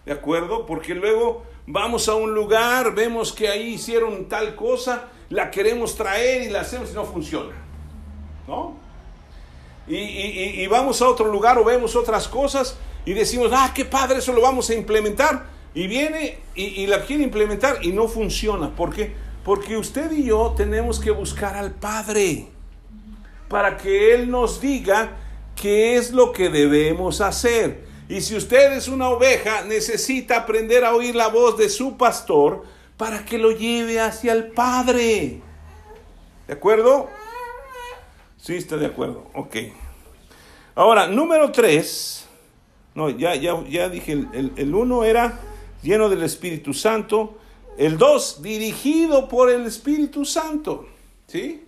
[0.05, 0.67] ¿De acuerdo?
[0.67, 6.43] Porque luego vamos a un lugar, vemos que ahí hicieron tal cosa, la queremos traer
[6.43, 7.70] y la hacemos y no funciona.
[9.89, 14.33] Y, vamos a otro lugar o vemos otras cosas y decimos, ah, qué padre, eso
[14.33, 15.47] lo vamos a implementar.
[15.75, 18.75] Y viene y, y la quiere implementar y no funciona.
[18.75, 19.13] ¿Por qué?
[19.45, 22.49] Porque usted y yo tenemos que buscar al Padre
[23.49, 25.17] para que Él nos diga
[25.57, 27.85] qué es lo que debemos hacer.
[28.09, 32.65] Y si usted es una oveja, necesita aprender a oír la voz de su pastor
[32.97, 35.41] para que lo lleve hacia el Padre.
[36.47, 37.09] ¿De acuerdo?
[38.41, 39.27] Sí, está de acuerdo.
[39.35, 39.57] Ok.
[40.75, 42.27] Ahora, número tres.
[42.95, 45.41] No, ya, ya, ya dije, el, el uno era
[45.83, 47.39] lleno del Espíritu Santo.
[47.77, 50.87] El dos, dirigido por el Espíritu Santo.
[51.27, 51.65] ¿Sí?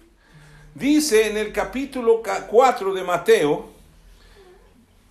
[0.74, 3.66] Dice en el capítulo 4 de Mateo,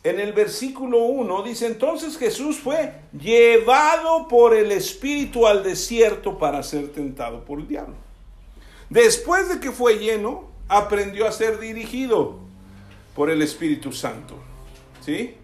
[0.03, 6.63] en el versículo 1 dice, entonces Jesús fue llevado por el Espíritu al desierto para
[6.63, 7.95] ser tentado por el diablo.
[8.89, 12.39] Después de que fue lleno, aprendió a ser dirigido
[13.13, 14.35] por el Espíritu Santo.
[15.01, 15.35] ¿Sí?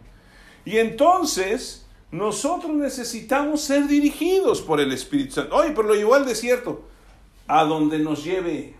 [0.63, 5.55] Y entonces nosotros necesitamos ser dirigidos por el Espíritu Santo.
[5.55, 6.88] Oye, pero lo llevó al desierto,
[7.45, 8.75] a donde nos lleve,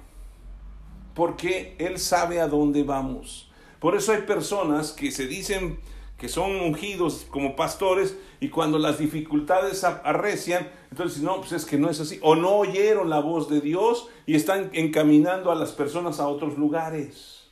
[1.13, 3.51] porque Él sabe a dónde vamos.
[3.79, 5.79] Por eso hay personas que se dicen
[6.17, 11.77] que son ungidos como pastores y cuando las dificultades arrecian, entonces no, pues es que
[11.77, 12.19] no es así.
[12.21, 16.57] O no oyeron la voz de Dios y están encaminando a las personas a otros
[16.57, 17.49] lugares.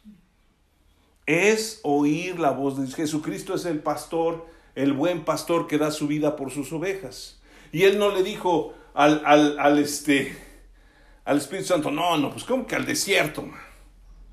[1.26, 2.96] Es oír la voz de Dios.
[2.96, 7.42] Jesucristo es el pastor, el buen pastor que da su vida por sus ovejas.
[7.72, 10.38] Y él no le dijo al, al, este,
[11.26, 13.44] al Espíritu Santo, no, no, pues como que al desierto,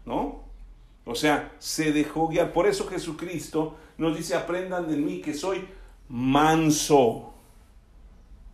[0.05, 0.45] ¿no?
[1.05, 2.53] O sea, se dejó guiar.
[2.53, 5.67] Por eso Jesucristo nos dice, aprendan de mí que soy
[6.09, 7.32] manso.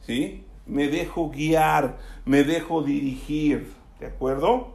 [0.09, 0.43] ¿Sí?
[0.65, 3.75] Me dejo guiar, me dejo dirigir.
[4.01, 4.73] ¿De acuerdo?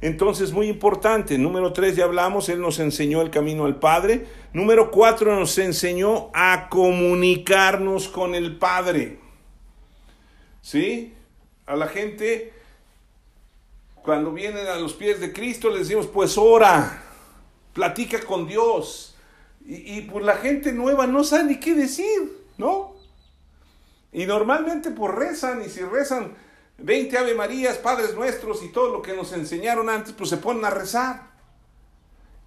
[0.00, 1.36] Entonces, muy importante.
[1.36, 4.26] Número tres, ya hablamos, Él nos enseñó el camino al Padre.
[4.54, 9.18] Número cuatro, nos enseñó a comunicarnos con el Padre.
[10.62, 11.12] ¿Sí?
[11.66, 12.54] A la gente
[14.02, 17.02] cuando vienen a los pies de Cristo les decimos, pues ora,
[17.74, 19.14] platica con Dios.
[19.66, 22.93] Y, pues la gente nueva no sabe ni qué decir, ¿no?
[24.14, 26.34] Y normalmente pues rezan, y si rezan
[26.78, 30.64] 20 Ave Marías, Padres Nuestros y todo lo que nos enseñaron antes, pues se ponen
[30.64, 31.34] a rezar.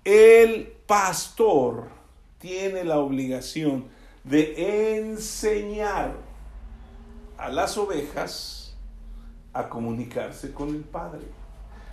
[0.04, 1.90] El pastor
[2.40, 3.90] tiene la obligación
[4.24, 6.16] de enseñar
[7.38, 8.76] a las ovejas
[9.54, 11.28] a comunicarse con el Padre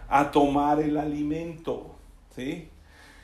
[0.09, 1.97] a tomar el alimento.
[2.35, 2.69] ¿sí?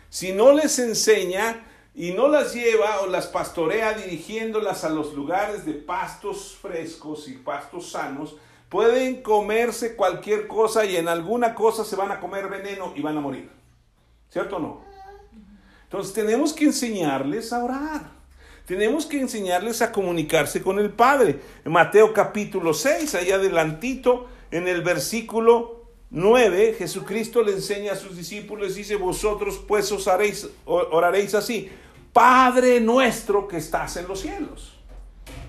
[0.09, 1.64] Si no les enseña
[2.01, 7.34] y no las lleva o las pastorea dirigiéndolas a los lugares de pastos frescos y
[7.34, 8.36] pastos sanos,
[8.70, 13.18] pueden comerse cualquier cosa y en alguna cosa se van a comer veneno y van
[13.18, 13.51] a morir.
[14.30, 14.80] ¿Cierto o no?
[15.82, 18.11] Entonces tenemos que enseñarles a orar.
[18.64, 21.38] Tenemos que enseñarles a comunicarse con el Padre.
[21.66, 28.16] En Mateo capítulo 6, allá adelantito, en el versículo 9, Jesucristo le enseña a sus
[28.16, 31.70] discípulos, dice, vosotros pues os haréis, oraréis así,
[32.13, 34.79] Padre nuestro que estás en los cielos.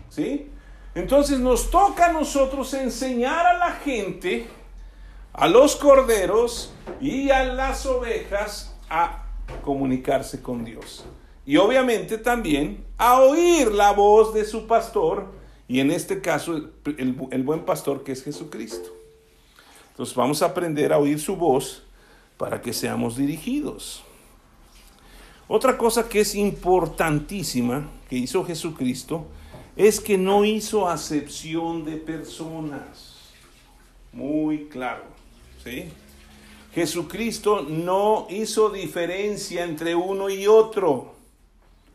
[0.09, 0.49] ¿Sí?
[0.93, 4.47] Entonces nos toca a nosotros enseñar a la gente,
[5.33, 9.23] a los corderos y a las ovejas a
[9.63, 11.05] comunicarse con Dios.
[11.45, 15.27] Y obviamente también a oír la voz de su pastor,
[15.67, 16.53] y en este caso
[16.85, 18.89] el, buen pastor que es Jesucristo.
[19.91, 21.83] Entonces vamos a aprender a oír su voz
[22.37, 24.03] para que seamos dirigidos.
[25.53, 29.25] Otra cosa que es importantísima que hizo Jesucristo
[29.75, 33.33] es que no hizo acepción de personas.
[34.13, 35.03] Muy claro,
[35.61, 35.89] ¿sí?
[36.73, 41.15] Jesucristo no hizo diferencia entre uno y otro.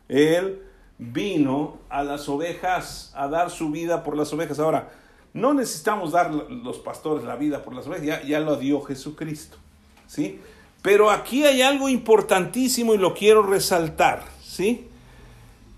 [0.07, 0.61] Él
[0.99, 4.59] vino a las ovejas a dar su vida por las ovejas.
[4.59, 4.91] Ahora,
[5.33, 9.57] no necesitamos dar los pastores la vida por las ovejas, ya, lo dio Jesucristo.
[10.05, 10.39] ¿sí?
[10.87, 14.23] Pero aquí hay algo importantísimo y lo quiero resaltar.
[14.41, 14.87] ¿sí?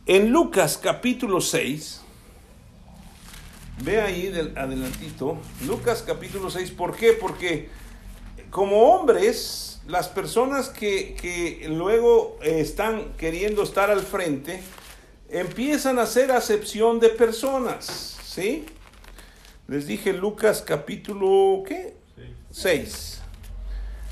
[0.06, 2.02] En Lucas capítulo 6,
[3.84, 7.14] ve ahí adelantito, Lucas capítulo 6, ¿por qué?
[7.14, 7.70] Porque
[8.52, 14.62] como hombres, las personas que, que luego están queriendo estar al frente,
[15.28, 18.64] empiezan a hacer acepción de personas, ¿sí?
[19.68, 21.96] Les dije Lucas capítulo, ¿qué?
[22.52, 23.20] 6.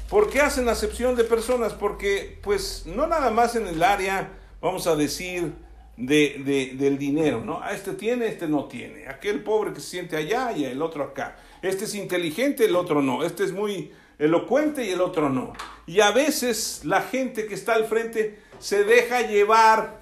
[0.10, 1.74] ¿Por qué hacen acepción de personas?
[1.74, 4.30] Porque, pues, no nada más en el área,
[4.62, 5.54] vamos a decir,
[5.98, 7.60] de, del dinero, ¿no?
[7.62, 9.08] Ah, este tiene, este no tiene.
[9.08, 11.38] Aquel pobre que se siente allá y el otro acá.
[11.62, 13.24] Este es inteligente, el otro no.
[13.24, 15.54] Este es muy elocuente y el otro no.
[15.86, 20.02] Y a veces la gente que está al frente se deja llevar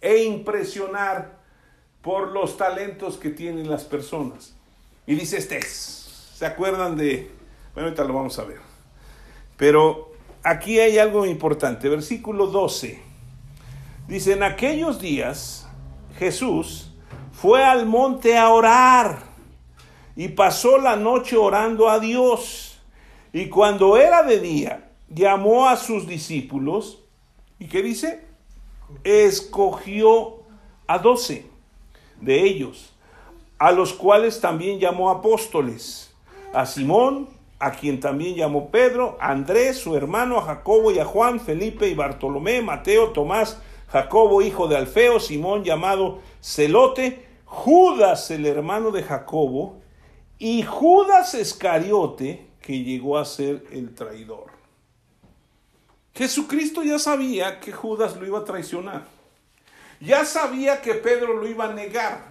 [0.00, 1.36] e impresionar
[2.02, 4.54] por los talentos que tienen las personas.
[5.06, 7.30] Y dice este ¿se acuerdan de?
[7.74, 8.75] Bueno, ahorita lo vamos a ver.
[9.56, 13.02] Pero aquí hay algo importante, versículo 12.
[14.08, 15.68] Dice, en aquellos días
[16.18, 16.92] Jesús
[17.32, 19.24] fue al monte a orar
[20.14, 22.80] y pasó la noche orando a Dios.
[23.32, 27.02] Y cuando era de día, llamó a sus discípulos
[27.58, 28.24] y ¿qué dice?
[29.04, 30.42] Escogió
[30.86, 31.46] a doce
[32.20, 32.92] de ellos,
[33.58, 36.14] a los cuales también llamó apóstoles,
[36.52, 41.40] a Simón, a quien también llamó Pedro, Andrés, su hermano, a Jacobo y a Juan,
[41.40, 48.90] Felipe y Bartolomé, Mateo, Tomás, Jacobo, hijo de Alfeo, Simón llamado Celote, Judas, el hermano
[48.90, 49.80] de Jacobo,
[50.38, 54.50] y Judas Escariote, que llegó a ser el traidor.
[56.14, 59.06] Jesucristo ya sabía que Judas lo iba a traicionar.
[60.00, 62.24] Ya sabía que Pedro lo iba a negar.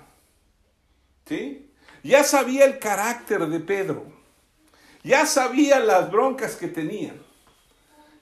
[1.26, 1.72] ¿Sí?
[2.04, 4.06] Ya sabía el carácter de Pedro.
[5.06, 7.22] Ya sabía las broncas que tenían.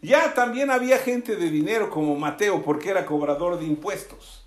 [0.01, 4.45] Ya también había gente de dinero como Mateo porque era cobrador de impuestos.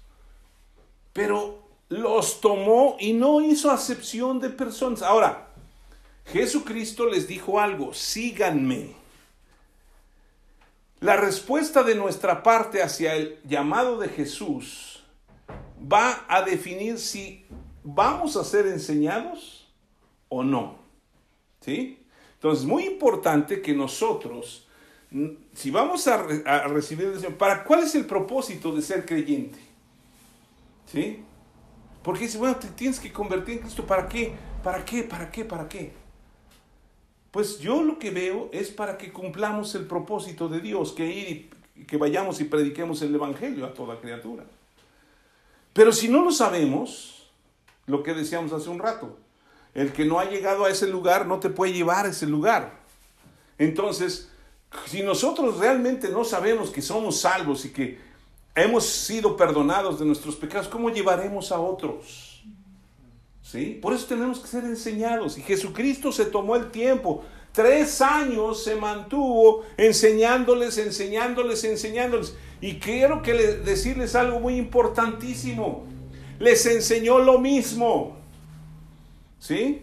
[1.15, 5.01] Pero los tomó y no hizo acepción de personas.
[5.01, 5.49] Ahora,
[6.27, 8.95] Jesucristo les dijo algo, síganme.
[11.01, 15.03] La respuesta de nuestra parte hacia el llamado de Jesús
[15.91, 17.47] va a definir si
[17.83, 19.73] vamos a ser enseñados
[20.29, 20.77] o no.
[21.63, 22.03] ¿Sí?
[22.37, 24.67] Entonces, es muy importante que nosotros,
[25.55, 29.59] si vamos a, recibir recibir, ¿para cuál es el propósito de ser creyente?
[30.87, 31.23] ¿Sí?
[32.03, 33.85] Porque dice, bueno, te tienes que convertir en Cristo.
[33.85, 34.33] ¿Para qué?
[34.63, 35.03] ¿Para qué?
[35.03, 35.45] ¿Para qué?
[35.45, 35.93] ¿Para qué?
[37.31, 41.51] Pues yo lo que veo es para que cumplamos el propósito de Dios, que ir
[41.75, 44.45] y que vayamos y prediquemos el Evangelio a toda criatura.
[45.73, 47.29] Pero si no lo sabemos,
[47.87, 49.19] lo que decíamos hace un rato,
[49.77, 52.81] el que no ha llegado a ese lugar no te puede llevar a ese lugar.
[53.59, 54.31] Entonces,
[54.87, 57.99] si nosotros realmente no sabemos que somos salvos y que
[58.55, 62.43] hemos sido perdonados de nuestros pecados, ¿cómo llevaremos a otros?
[63.43, 63.79] ¿Sí?
[63.81, 65.37] Por eso tenemos que ser enseñados.
[65.37, 67.23] Y Jesucristo se tomó el tiempo.
[67.53, 72.35] Tres años se mantuvo enseñándoles, enseñándoles, enseñándoles.
[72.63, 75.85] Y quiero que decirles algo muy importantísimo.
[76.39, 78.16] Les enseñó lo mismo.
[79.47, 79.83] ¿Sí?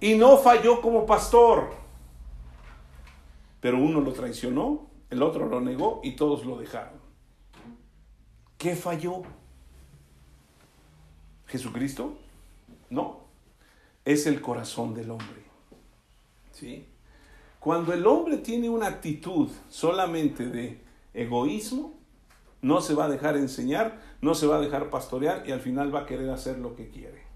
[0.00, 1.70] Y no falló como pastor.
[3.60, 7.00] Pero uno lo traicionó el otro lo negó y todos lo dejaron.
[8.58, 9.22] ¿Qué falló?
[11.46, 12.16] ¿Jesucristo?
[12.90, 13.20] No,
[14.04, 15.42] es el corazón del hombre.
[16.52, 16.86] ¿Sí?
[17.58, 20.80] Cuando el hombre tiene una actitud solamente de
[21.14, 21.94] egoísmo,
[22.60, 25.94] no se va a dejar enseñar, no se va a dejar pastorear y al final
[25.94, 27.27] va a querer hacer lo que quiere.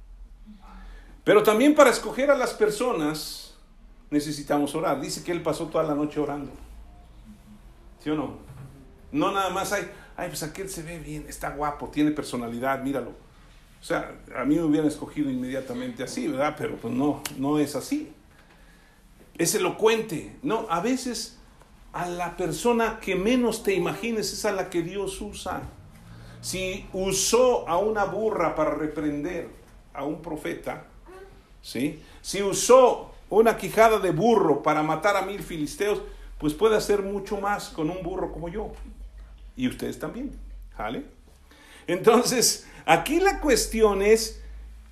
[1.24, 3.54] Pero también para escoger a las personas
[4.10, 5.00] necesitamos orar.
[5.00, 6.52] Dice que él pasó toda la noche orando.
[8.00, 8.38] ¿Sí o no?
[9.12, 13.10] No nada más hay, ay, pues aquel se ve bien, está guapo, tiene personalidad, míralo.
[13.80, 16.54] O sea, a mí me hubieran escogido inmediatamente así, ¿verdad?
[16.56, 18.12] Pero pues no, no es así.
[19.38, 20.36] Es elocuente.
[20.42, 21.38] No, a veces
[21.92, 25.62] a la persona que menos te imagines es a la que Dios usa.
[26.40, 29.48] Si usó a una burra para reprender
[29.94, 30.86] a un profeta,
[31.62, 32.02] ¿sí?
[32.20, 36.02] Si usó una quijada de burro para matar a mil filisteos,
[36.38, 38.72] pues puede hacer mucho más con un burro como yo.
[39.56, 40.32] Y ustedes también.
[40.76, 41.04] ¿Vale?
[41.86, 44.42] Entonces, aquí la cuestión es,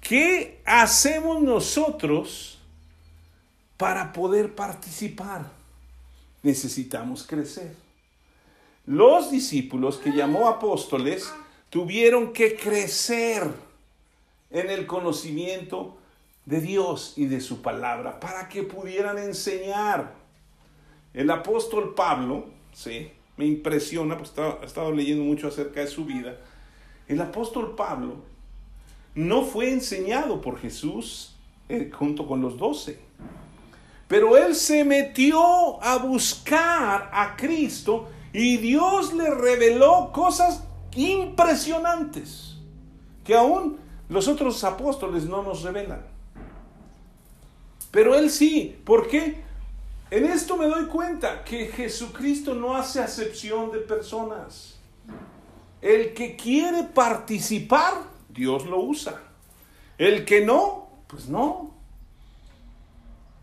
[0.01, 2.59] ¿qué hacemos nosotros
[3.77, 5.51] para poder participar?
[6.43, 7.75] Necesitamos crecer.
[8.87, 11.33] Los discípulos que llamó apóstoles
[11.69, 13.49] tuvieron que crecer
[14.51, 16.00] en el conocimiento
[16.51, 20.15] de Dios y de su palabra para que pudieran enseñar.
[21.15, 23.13] El apóstol Pablo, ¿sí?
[23.37, 26.37] me impresiona, pues he estado leyendo mucho acerca de su vida.
[27.09, 28.17] El apóstol Pablo
[29.15, 31.37] no fue enseñado por Jesús
[31.69, 32.99] eh, junto con los doce,
[34.09, 40.65] pero él se metió a buscar a Cristo y Dios le reveló cosas
[40.97, 42.57] impresionantes
[43.25, 43.79] que aún
[44.09, 46.10] los otros apóstoles no nos revelan.
[47.91, 49.43] Pero él sí, ¿por qué?
[50.11, 54.79] En esto me doy cuenta que Jesucristo no hace acepción de personas.
[55.81, 57.95] El que quiere participar,
[58.29, 59.23] Dios lo usa.
[59.99, 61.75] El que no, pues no.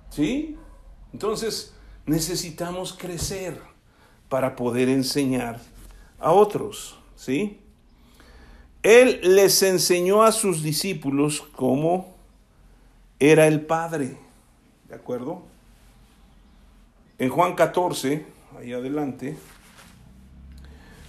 [0.10, 0.58] ¿Sí?
[1.14, 1.74] Entonces,
[2.06, 3.60] necesitamos crecer
[4.30, 5.60] para poder enseñar
[6.20, 7.60] a otros, ¿sí?
[8.84, 12.16] Él les enseñó a sus discípulos cómo
[13.20, 14.18] era el Padre,
[14.90, 15.44] ¿de acuerdo?
[17.18, 18.26] En Juan 14,
[18.60, 19.38] ahí adelante,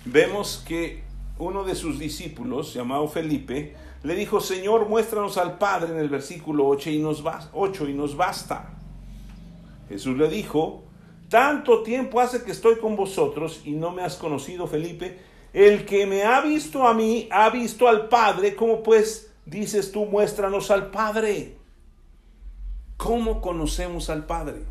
[0.05, 1.03] vemos que
[1.39, 6.67] uno de sus discípulos, llamado Felipe, le dijo, Señor, muéstranos al Padre en el versículo
[6.67, 7.23] 8 y nos,
[7.53, 8.75] 8 y nos basta.
[9.89, 10.85] Jesús le dijo,
[11.29, 15.19] tanto tiempo hace que estoy con vosotros y no me has conocido, Felipe.
[15.53, 18.55] El que me ha visto a mí, ha visto al Padre.
[18.55, 21.58] ¿Cómo pues dices tú, muéstranos al Padre?
[22.99, 24.65] ¿Cómo conocemos al Padre?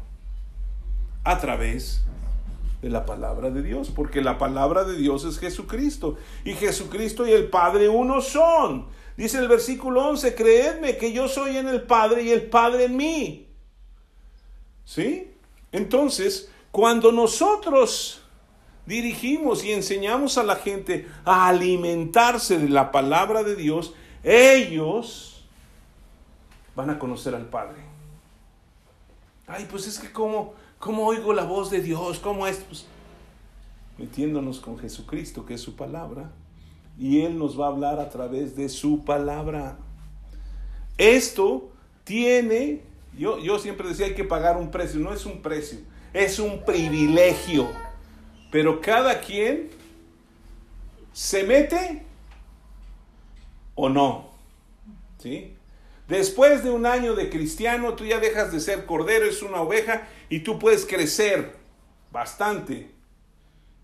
[1.23, 2.03] A través
[2.81, 6.17] de la palabra de Dios, porque la palabra de Dios es Jesucristo.
[6.43, 8.85] Y Jesucristo y el Padre uno son.
[9.15, 12.97] Dice el versículo 11, creedme que yo soy en el Padre y el Padre en
[12.97, 13.47] mí.
[14.83, 15.31] ¿Sí?
[15.71, 18.21] Entonces, cuando nosotros
[18.85, 25.45] dirigimos y enseñamos a la gente a alimentarse de la palabra de Dios, ellos
[26.75, 27.86] van a conocer al Padre.
[29.47, 32.85] Ay, pues es que cómo, cómo oigo la voz de Dios, cómo es, pues,
[33.97, 36.31] metiéndonos con Jesucristo, que es su palabra,
[36.99, 39.77] y Él nos va a hablar a través de su palabra.
[40.97, 41.71] Esto
[42.03, 42.83] tiene
[43.17, 45.79] yo, yo siempre decía hay que pagar un precio, no es un precio,
[46.13, 47.67] es un privilegio.
[48.51, 49.69] Pero cada quien
[51.13, 52.03] se mete
[53.75, 54.29] o no.
[55.17, 55.56] ¿Sí?
[56.07, 60.07] Después de un año de cristiano, tú ya dejas de ser cordero, es una oveja,
[60.29, 61.55] y tú puedes crecer
[62.11, 62.91] bastante.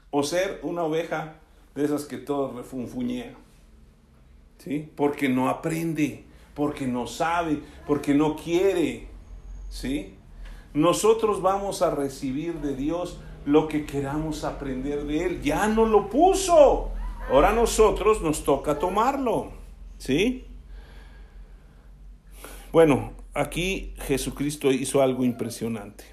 [0.09, 1.35] O ser una oveja
[1.75, 3.33] de esas que todo refunfuñea.
[4.59, 4.89] ¿Sí?
[4.95, 9.07] Porque no aprende, porque no sabe, porque no quiere.
[9.69, 10.15] ¿sí?
[10.73, 15.41] Nosotros vamos a recibir de Dios lo que queramos aprender de Él.
[15.41, 16.91] Ya no lo puso.
[17.29, 19.51] Ahora a nosotros nos toca tomarlo.
[19.97, 20.45] ¿Sí?
[22.73, 26.05] Bueno, aquí Jesucristo hizo algo impresionante.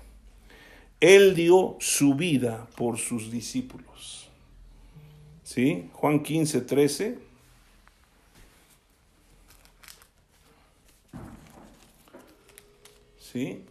[1.01, 4.29] Él dio su vida por sus discípulos.
[5.43, 5.89] ¿Sí?
[5.95, 7.31] Juan 15, 13.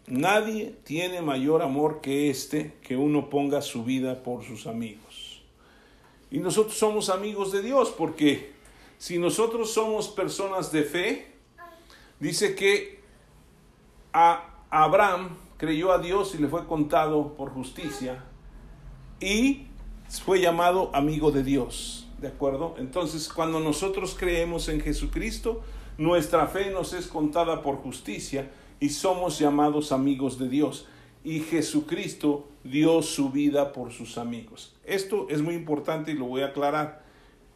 [0.07, 5.43] Nadie tiene mayor amor que este, que uno ponga su vida por sus amigos.
[6.31, 8.53] Y nosotros somos amigos de Dios porque
[8.97, 11.38] si nosotros somos personas de fe,
[12.19, 12.99] dice que
[14.13, 18.23] a Abraham creyó a Dios y le fue contado por justicia
[19.19, 19.67] y
[20.23, 22.07] fue llamado amigo de Dios.
[22.19, 22.75] ¿De acuerdo?
[22.77, 25.61] Entonces, cuando nosotros creemos en Jesucristo,
[25.97, 28.49] nuestra fe nos es contada por justicia
[28.79, 30.87] y somos llamados amigos de Dios.
[31.23, 34.75] Y Jesucristo dio su vida por sus amigos.
[34.85, 37.03] Esto es muy importante y lo voy a aclarar.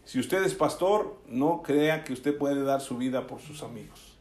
[0.05, 4.12] Si usted es pastor, no crea que usted puede dar su vida por sus amigos.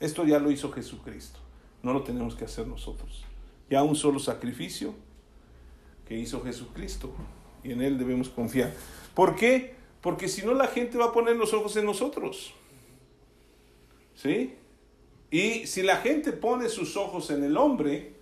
[0.00, 1.38] Esto ya lo hizo Jesucristo.
[1.82, 3.24] No lo tenemos que hacer nosotros.
[3.70, 4.94] Ya un solo sacrificio
[6.06, 7.12] que hizo Jesucristo.
[7.62, 8.72] Y en Él debemos confiar.
[9.14, 9.74] ¿Por qué?
[10.00, 12.54] Porque si no la gente va a poner los ojos en nosotros.
[14.14, 14.54] ¿Sí?
[15.30, 18.14] Y si la gente pone sus ojos en el hombre,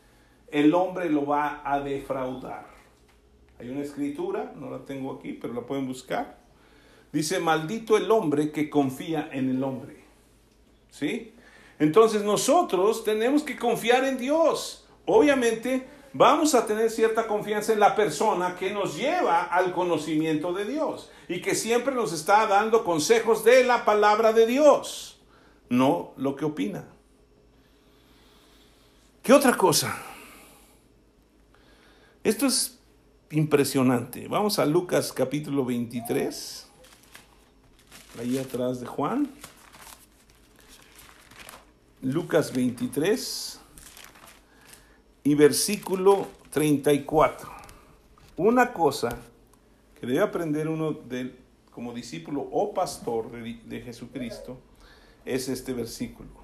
[0.50, 2.66] el hombre lo va a defraudar.
[3.58, 6.38] Hay una escritura, no la tengo aquí, pero la pueden buscar.
[7.12, 10.01] Dice, maldito el hombre que confía en el hombre.
[10.92, 11.34] ¿Sí?
[11.78, 14.86] Entonces nosotros tenemos que confiar en Dios.
[15.06, 20.66] Obviamente vamos a tener cierta confianza en la persona que nos lleva al conocimiento de
[20.66, 25.18] Dios y que siempre nos está dando consejos de la palabra de Dios,
[25.70, 26.84] no lo que opina.
[29.22, 29.96] ¿Qué otra cosa?
[32.22, 32.78] Esto es
[33.30, 34.28] impresionante.
[34.28, 36.68] Vamos a Lucas capítulo 23,
[38.20, 39.30] ahí atrás de Juan.
[42.02, 43.60] Lucas 23
[45.24, 47.50] y versículo 34.
[48.36, 49.18] Una cosa
[49.98, 50.98] que debe aprender uno
[51.70, 54.58] como discípulo o pastor de Jesucristo
[55.24, 56.42] es este versículo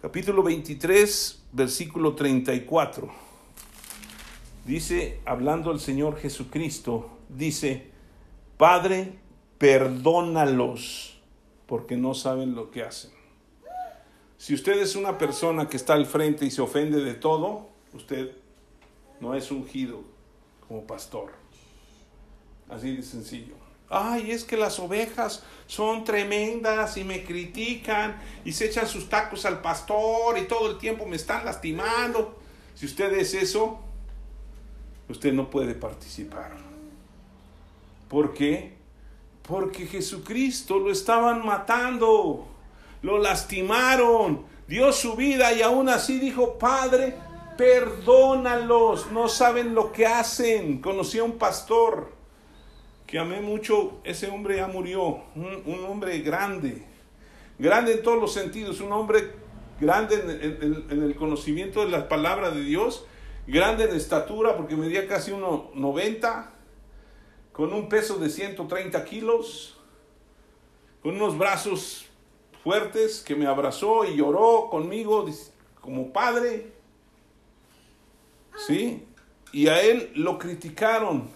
[0.00, 3.10] capítulo 23, versículo 34.
[4.64, 7.90] Dice, hablando el Señor Jesucristo, dice,
[8.56, 9.18] Padre,
[9.58, 11.20] perdónalos
[11.66, 13.19] porque no saben lo que hacen.
[14.40, 18.32] Si usted es una persona que está al frente y se ofende de todo, usted
[19.20, 20.02] no es ungido
[20.66, 21.32] como pastor.
[22.70, 23.60] Así de sencillo
[23.90, 29.44] ay, es que las ovejas son tremendas y me critican y se echan sus tacos
[29.44, 32.38] al pastor y todo el tiempo me están lastimando.
[32.74, 33.80] Si usted es eso,
[35.08, 36.56] usted no puede participar.
[38.08, 38.78] ¿Por qué?
[39.42, 42.46] Porque Jesucristo lo estaban matando,
[43.02, 47.14] lo lastimaron, dio su vida y aún así dijo, Padre,
[47.56, 50.80] perdónalos, no saben lo que hacen.
[50.80, 52.12] Conocí a un pastor
[53.06, 56.86] que amé mucho, ese hombre ya murió, un, hombre grande,
[57.58, 59.32] grande en todos los sentidos, un hombre
[59.80, 60.14] grande
[60.90, 63.04] en, el conocimiento de la palabra de Dios,
[63.48, 66.50] grande en estatura porque medía casi 1,90,
[67.50, 69.76] con un peso de 130 kilos,
[71.02, 72.09] con unos brazos
[72.62, 75.26] fuertes que me abrazó y lloró conmigo
[75.80, 76.72] como padre.
[78.66, 79.04] ¿Sí?
[79.52, 81.28] Y a él lo criticaron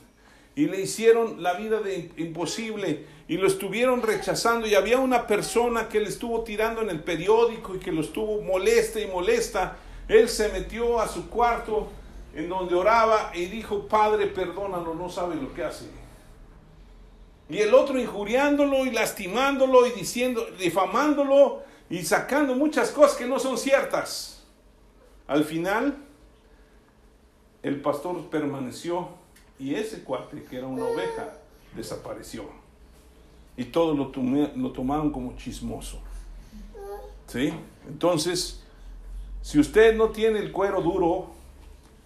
[0.55, 5.89] y le hicieron la vida de imposible y lo estuvieron rechazando y había una persona
[5.89, 9.79] que le estuvo tirando en el periódico y que lo estuvo molesta y molesta.
[10.07, 11.89] Él se metió a su cuarto
[12.35, 16.03] en donde oraba y dijo, Padre, perdónalo, no sabe lo que hace.
[17.49, 23.38] Y el otro injuriándolo y lastimándolo y diciendo, difamándolo y sacando muchas cosas que no
[23.38, 24.42] son ciertas.
[25.26, 25.97] Al final,
[27.62, 29.09] el pastor permaneció
[29.59, 31.34] y ese cuate, que era una oveja,
[31.76, 32.45] desapareció.
[33.57, 34.11] Y todos lo,
[34.57, 36.01] lo tomaron como chismoso.
[37.26, 37.53] ¿Sí?
[37.86, 38.62] Entonces,
[39.42, 41.30] si usted no tiene el cuero duro,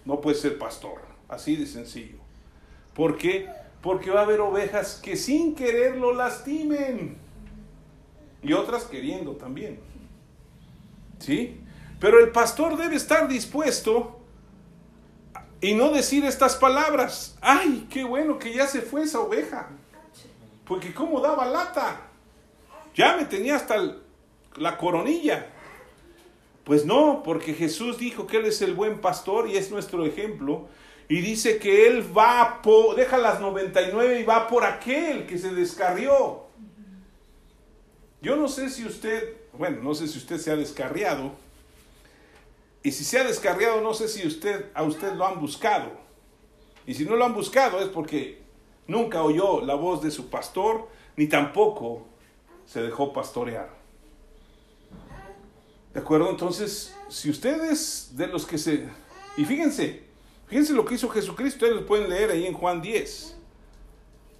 [0.05, 1.01] no puede ser pastor.
[1.27, 2.17] Así de sencillo.
[2.93, 3.49] ¿Por qué?
[3.81, 7.17] Porque va a haber ovejas que sin querer lo lastimen.
[8.41, 9.79] Y otras queriendo también.
[11.19, 11.61] ¿Sí?
[11.99, 14.19] Pero el pastor debe estar dispuesto
[15.61, 17.37] y no decir estas palabras.
[17.41, 19.69] Ay, qué bueno que ya se fue esa oveja.
[20.65, 22.01] Porque cómo daba lata.
[22.95, 23.75] Ya me tenía hasta
[24.55, 25.47] la coronilla.
[26.63, 30.67] Pues no, porque Jesús dijo que Él es el buen pastor y es nuestro ejemplo.
[31.09, 35.51] Y dice que Él va por, deja las 99 y va por aquel que se
[35.51, 36.43] descarrió.
[38.21, 41.31] Yo no sé si usted, bueno, no sé si usted se ha descarriado,
[42.83, 45.91] y si se ha descarriado, no sé si usted, a usted lo han buscado.
[46.85, 48.43] Y si no lo han buscado es porque
[48.85, 52.05] nunca oyó la voz de su pastor, ni tampoco
[52.67, 53.69] se dejó pastorear.
[55.93, 56.29] ¿De acuerdo?
[56.29, 58.87] Entonces, si ustedes de los que se...
[59.37, 60.08] Y fíjense,
[60.49, 63.37] fíjense lo que hizo Jesucristo, ustedes lo pueden leer ahí en Juan 10.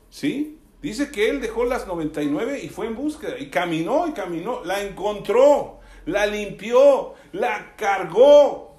[0.10, 0.60] ¿Sí?
[0.82, 4.82] Dice que él dejó las 99 y fue en búsqueda, y caminó y caminó, la
[4.82, 5.80] encontró
[6.10, 8.76] la limpió, la cargó,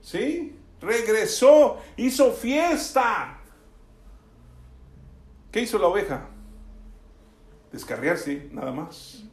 [0.00, 0.56] ¿sí?
[0.80, 3.38] Regresó, hizo fiesta.
[5.50, 6.28] ¿Qué hizo la oveja?
[7.70, 9.24] Descarriarse, nada más.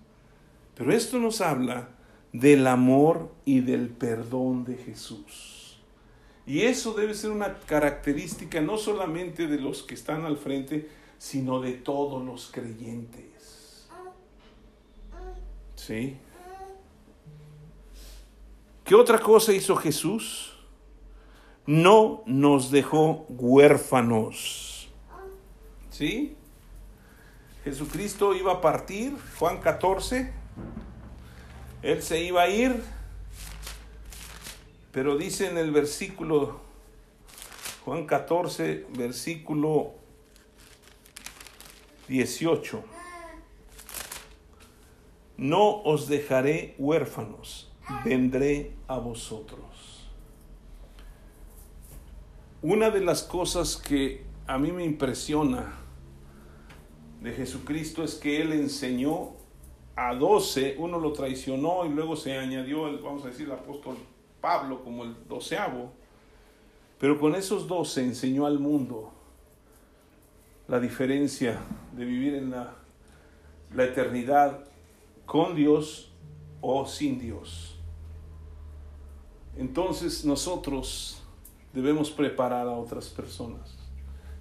[0.76, 1.90] Pero esto nos habla
[2.32, 5.59] del amor y del perdón de Jesús.
[6.50, 10.90] Y eso debe ser una característica no solamente de los que están al frente,
[11.20, 13.88] sino de todos los creyentes.
[15.76, 16.18] ¿Sí?
[18.84, 20.58] ¿Qué otra cosa hizo Jesús?
[21.68, 24.90] No nos dejó huérfanos.
[25.92, 26.36] ¿Sí?
[27.64, 30.34] Jesucristo iba a partir, Juan 14,
[31.84, 32.84] Él se iba a ir,
[34.92, 36.60] pero dice en el versículo,
[37.86, 39.94] Juan 14, versículo
[42.08, 42.84] 18,
[45.38, 47.70] no os dejaré huérfanos
[48.04, 50.08] vendré a vosotros.
[52.62, 55.74] Una de las cosas que a mí me impresiona
[57.22, 59.32] de Jesucristo es que Él enseñó
[59.96, 63.98] a doce, uno lo traicionó y luego se añadió, el, vamos a decir, el apóstol
[64.42, 65.92] Pablo como el doceavo,
[67.00, 69.12] pero con esos doce enseñó al mundo
[70.68, 71.60] la diferencia
[71.94, 72.76] de vivir en la,
[73.74, 74.66] la eternidad
[75.26, 76.12] con Dios
[76.62, 77.78] o sin Dios.
[79.58, 81.22] Entonces nosotros
[81.74, 83.78] debemos preparar a otras personas.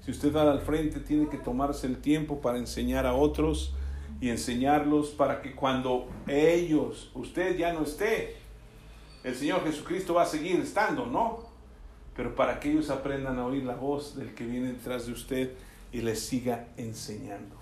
[0.04, 3.74] Si usted va al frente, tiene que tomarse el tiempo para enseñar a otros
[4.20, 8.36] y enseñarlos para que cuando ellos, usted ya no esté,
[9.28, 11.40] el Señor Jesucristo va a seguir estando, ¿no?
[12.16, 15.52] Pero para que ellos aprendan a oír la voz del que viene detrás de usted
[15.92, 17.54] y les siga enseñando.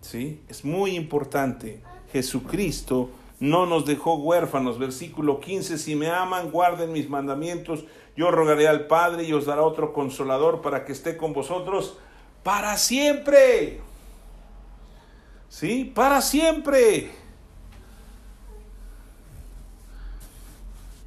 [0.00, 0.40] ¿Sí?
[0.48, 1.82] Es muy importante.
[2.12, 4.78] Jesucristo no nos dejó huérfanos.
[4.78, 7.84] Versículo 15, si me aman, guarden mis mandamientos,
[8.16, 11.98] yo rogaré al Padre y os dará otro consolador para que esté con vosotros
[12.44, 13.80] para siempre.
[15.48, 15.90] ¿Sí?
[15.92, 17.25] Para siempre.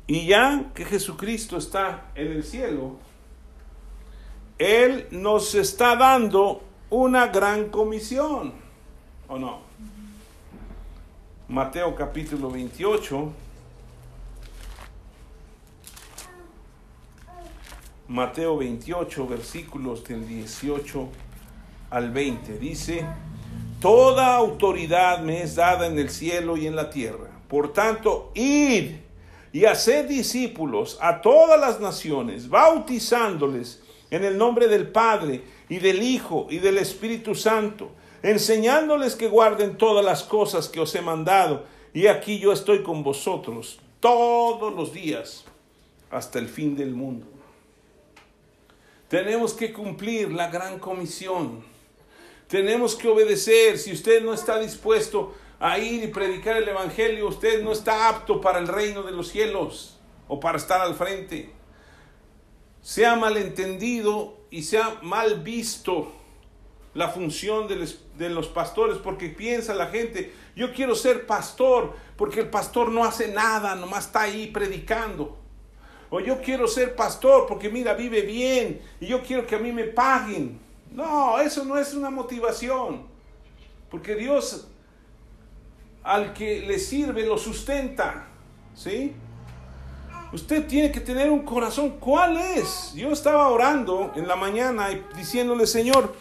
[0.09, 2.95] Y ya que Jesucristo está en el cielo,
[4.57, 8.53] Él nos está dando una gran comisión,
[9.27, 9.59] ¿o no?
[11.47, 13.31] Mateo capítulo 28.
[18.07, 21.07] Mateo 28, versículos del 18
[21.91, 22.57] al 20.
[22.57, 23.05] Dice,
[23.79, 27.29] Toda autoridad me es dada en el cielo y en la tierra.
[27.47, 29.08] Por tanto, id
[29.51, 33.81] y haced discípulos a todas las naciones, bautizándoles
[34.11, 37.91] en el nombre del Padre y del Hijo y del Espíritu Santo,
[38.21, 41.65] enseñándoles que guarden todas las cosas que os he mandado.
[41.93, 45.45] Y aquí yo estoy con vosotros todos los días
[46.11, 47.25] hasta el fin del mundo.
[49.07, 51.63] Tenemos que cumplir la gran comisión.
[52.47, 53.77] Tenemos que obedecer.
[53.79, 58.39] Si usted no está dispuesto a ir y predicar el Evangelio, usted no está apto
[58.39, 61.51] para el reino de los cielos o para estar al frente.
[62.81, 66.13] Se ha malentendido y se ha mal visto
[66.93, 72.49] la función de los pastores porque piensa la gente, yo quiero ser pastor porque el
[72.49, 75.37] pastor no hace nada, nomás está ahí predicando.
[76.09, 79.71] O yo quiero ser pastor porque mira, vive bien y yo quiero que a mí
[79.71, 80.59] me paguen.
[80.91, 83.07] No, eso no es una motivación.
[83.91, 84.67] Porque Dios
[86.03, 88.27] al que le sirve lo sustenta.
[88.75, 89.13] ¿Sí?
[90.31, 91.97] Usted tiene que tener un corazón.
[91.99, 92.93] ¿Cuál es?
[92.93, 96.15] Yo estaba orando en la mañana y diciéndole, Señor,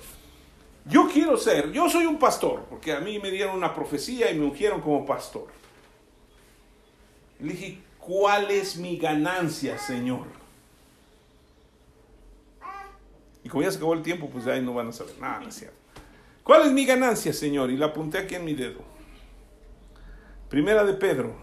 [0.87, 4.39] yo quiero ser, yo soy un pastor, porque a mí me dieron una profecía y
[4.39, 5.47] me ungieron como pastor.
[7.41, 10.27] Le dije, ¿cuál es mi ganancia, Señor?
[13.45, 15.77] Y como ya se acabó el tiempo, pues ahí no van a saber nada, cierto.
[16.43, 17.71] ¿Cuál es mi ganancia, Señor?
[17.71, 18.81] Y la apunté aquí en mi dedo.
[20.49, 21.35] Primera de Pedro.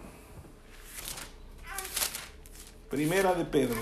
[2.90, 3.80] Primera de Pedro.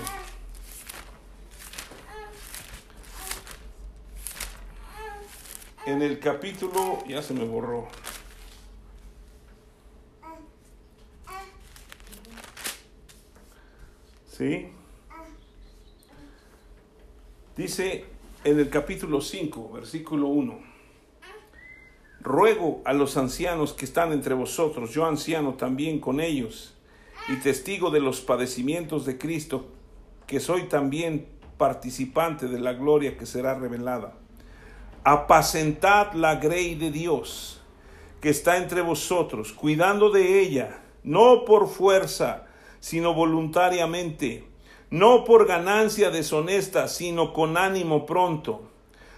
[5.86, 7.88] En el capítulo, ya se me borró.
[14.30, 14.68] ¿Sí?
[17.56, 18.04] Dice
[18.44, 20.73] en el capítulo 5, versículo 1.
[22.24, 26.74] Ruego a los ancianos que están entre vosotros, yo anciano también con ellos,
[27.28, 29.66] y testigo de los padecimientos de Cristo,
[30.26, 34.14] que soy también participante de la gloria que será revelada.
[35.04, 37.60] Apacentad la grey de Dios,
[38.22, 42.46] que está entre vosotros, cuidando de ella, no por fuerza,
[42.80, 44.48] sino voluntariamente,
[44.88, 48.70] no por ganancia deshonesta, sino con ánimo pronto,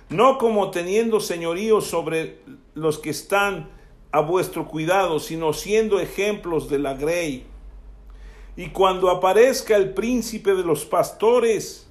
[0.09, 2.39] no como teniendo señorío sobre
[2.75, 3.69] los que están
[4.13, 7.47] a vuestro cuidado, sino siendo ejemplos de la grey.
[8.57, 11.87] Y cuando aparezca el príncipe de los pastores,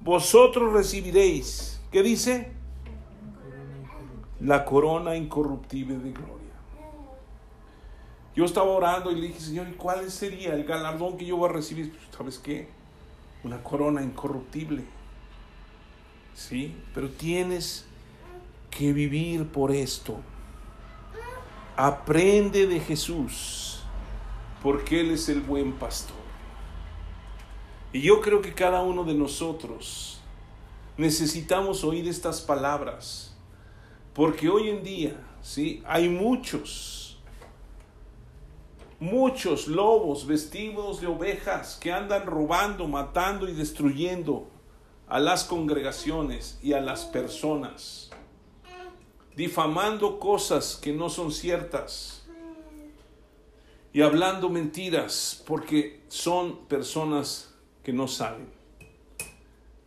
[0.00, 2.52] vosotros recibiréis, ¿qué dice?
[4.40, 6.42] La corona incorruptible de gloria.
[8.34, 11.48] Yo estaba orando y le dije, Señor, ¿y cuál sería el galardón que yo voy
[11.48, 11.92] a recibir?
[11.92, 12.68] Pues, ¿Sabes qué?
[13.44, 14.84] Una corona incorruptible.
[16.34, 17.86] Sí, pero tienes
[18.70, 20.18] que vivir por esto.
[21.76, 23.82] Aprende de Jesús,
[24.62, 26.16] porque Él es el buen pastor.
[27.92, 30.20] Y yo creo que cada uno de nosotros
[30.96, 33.36] necesitamos oír estas palabras,
[34.14, 37.02] porque hoy en día, sí, hay muchos
[39.02, 44.46] muchos lobos vestidos de ovejas que andan robando, matando y destruyendo
[45.12, 48.08] a las congregaciones y a las personas,
[49.36, 52.26] difamando cosas que no son ciertas
[53.92, 58.48] y hablando mentiras porque son personas que no saben.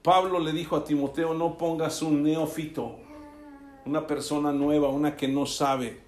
[0.04, 3.00] Pablo le dijo a Timoteo, no pongas un neófito,
[3.84, 6.02] una persona nueva, una que no sabe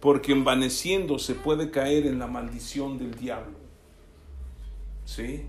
[0.00, 3.58] porque envaneciendo se puede caer en la maldición del diablo.
[5.04, 5.44] ¿Sí?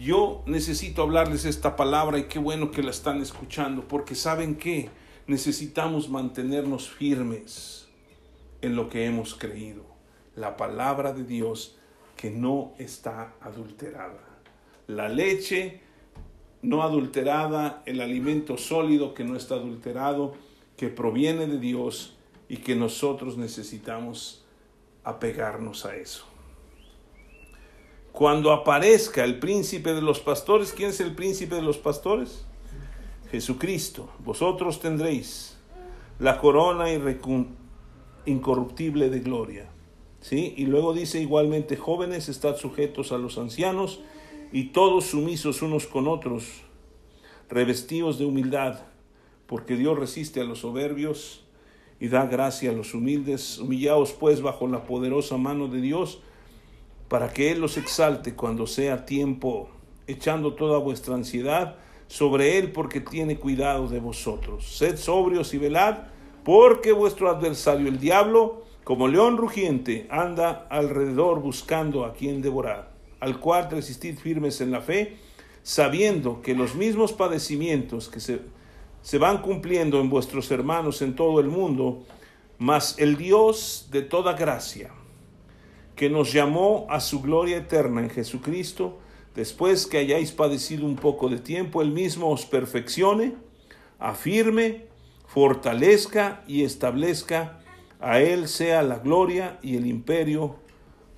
[0.00, 4.88] Yo necesito hablarles esta palabra y qué bueno que la están escuchando, porque saben que
[5.26, 7.86] necesitamos mantenernos firmes
[8.62, 9.84] en lo que hemos creído.
[10.34, 11.76] La palabra de Dios
[12.16, 14.24] que no está adulterada.
[14.86, 15.82] La leche
[16.62, 20.32] no adulterada, el alimento sólido que no está adulterado,
[20.78, 22.16] que proviene de Dios
[22.48, 24.46] y que nosotros necesitamos
[25.04, 26.29] apegarnos a eso.
[28.12, 32.44] Cuando aparezca el príncipe de los pastores, ¿quién es el príncipe de los pastores?
[33.30, 34.10] Jesucristo.
[34.24, 35.56] Vosotros tendréis
[36.18, 36.86] la corona
[38.26, 39.70] incorruptible de gloria.
[40.20, 40.52] ¿Sí?
[40.56, 44.00] Y luego dice igualmente, jóvenes, estad sujetos a los ancianos
[44.52, 46.44] y todos sumisos unos con otros,
[47.48, 48.80] revestidos de humildad,
[49.46, 51.44] porque Dios resiste a los soberbios
[52.00, 53.58] y da gracia a los humildes.
[53.58, 56.20] Humillaos pues bajo la poderosa mano de Dios,
[57.10, 59.68] para que Él los exalte cuando sea tiempo,
[60.06, 64.78] echando toda vuestra ansiedad sobre Él, porque tiene cuidado de vosotros.
[64.78, 65.98] Sed sobrios y velad,
[66.42, 73.38] porque vuestro adversario el diablo, como león rugiente, anda alrededor buscando a quien devorar, al
[73.40, 75.18] cual resistid firmes en la fe,
[75.62, 78.40] sabiendo que los mismos padecimientos que se
[79.02, 82.04] se van cumpliendo en vuestros hermanos en todo el mundo,
[82.58, 84.90] mas el Dios de toda gracia,
[86.00, 88.98] que nos llamó a su gloria eterna en Jesucristo,
[89.34, 93.34] después que hayáis padecido un poco de tiempo, Él mismo os perfeccione,
[93.98, 94.86] afirme,
[95.26, 97.60] fortalezca y establezca.
[98.00, 100.56] A Él sea la gloria y el imperio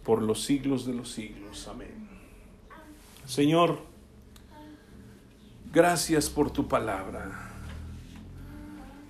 [0.02, 1.68] por los siglos de los siglos.
[1.68, 2.08] Amén.
[3.24, 3.78] Señor,
[5.72, 7.52] gracias por tu palabra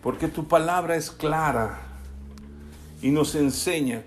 [0.03, 1.81] porque tu palabra es clara
[3.01, 4.03] y nos enseña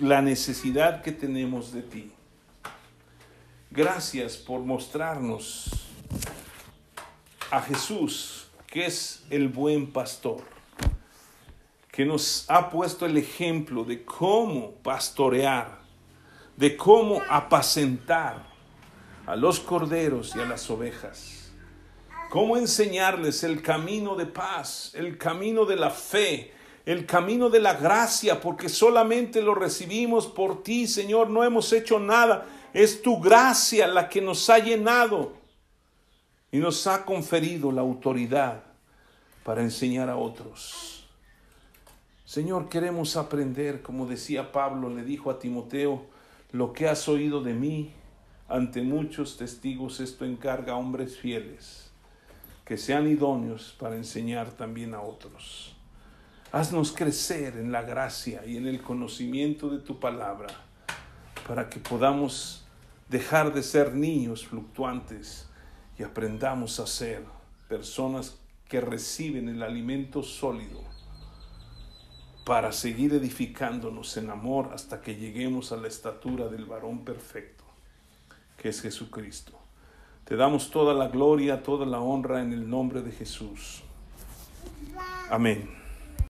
[0.00, 2.12] la necesidad que tenemos de ti.
[3.70, 5.70] Gracias por mostrarnos
[7.50, 10.42] a Jesús, que es el buen pastor,
[11.90, 15.78] que nos ha puesto el ejemplo de cómo pastorear,
[16.56, 18.46] de cómo apacentar
[19.26, 21.44] a los corderos y a las ovejas
[22.34, 26.52] cómo enseñarles el camino de paz, el camino de la fe,
[26.86, 31.98] el camino de la gracia, porque solamente lo recibimos por ti, Señor, no hemos hecho
[31.98, 35.32] nada, es tu gracia la que nos ha llenado
[36.52, 38.62] y nos ha conferido la autoridad
[39.44, 41.06] para enseñar a otros.
[42.24, 46.06] Señor, queremos aprender, como decía Pablo, le dijo a Timoteo,
[46.52, 47.92] lo que has oído de mí
[48.48, 51.90] ante muchos testigos, esto encarga a hombres fieles
[52.64, 55.73] que sean idóneos para enseñar también a otros.
[56.54, 60.46] Haznos crecer en la gracia y en el conocimiento de tu palabra,
[61.48, 62.64] para que podamos
[63.08, 65.48] dejar de ser niños fluctuantes
[65.98, 67.24] y aprendamos a ser
[67.68, 68.38] personas
[68.68, 70.80] que reciben el alimento sólido
[72.46, 77.64] para seguir edificándonos en amor hasta que lleguemos a la estatura del varón perfecto,
[78.56, 79.58] que es Jesucristo.
[80.24, 83.82] Te damos toda la gloria, toda la honra en el nombre de Jesús.
[85.28, 85.73] Amén.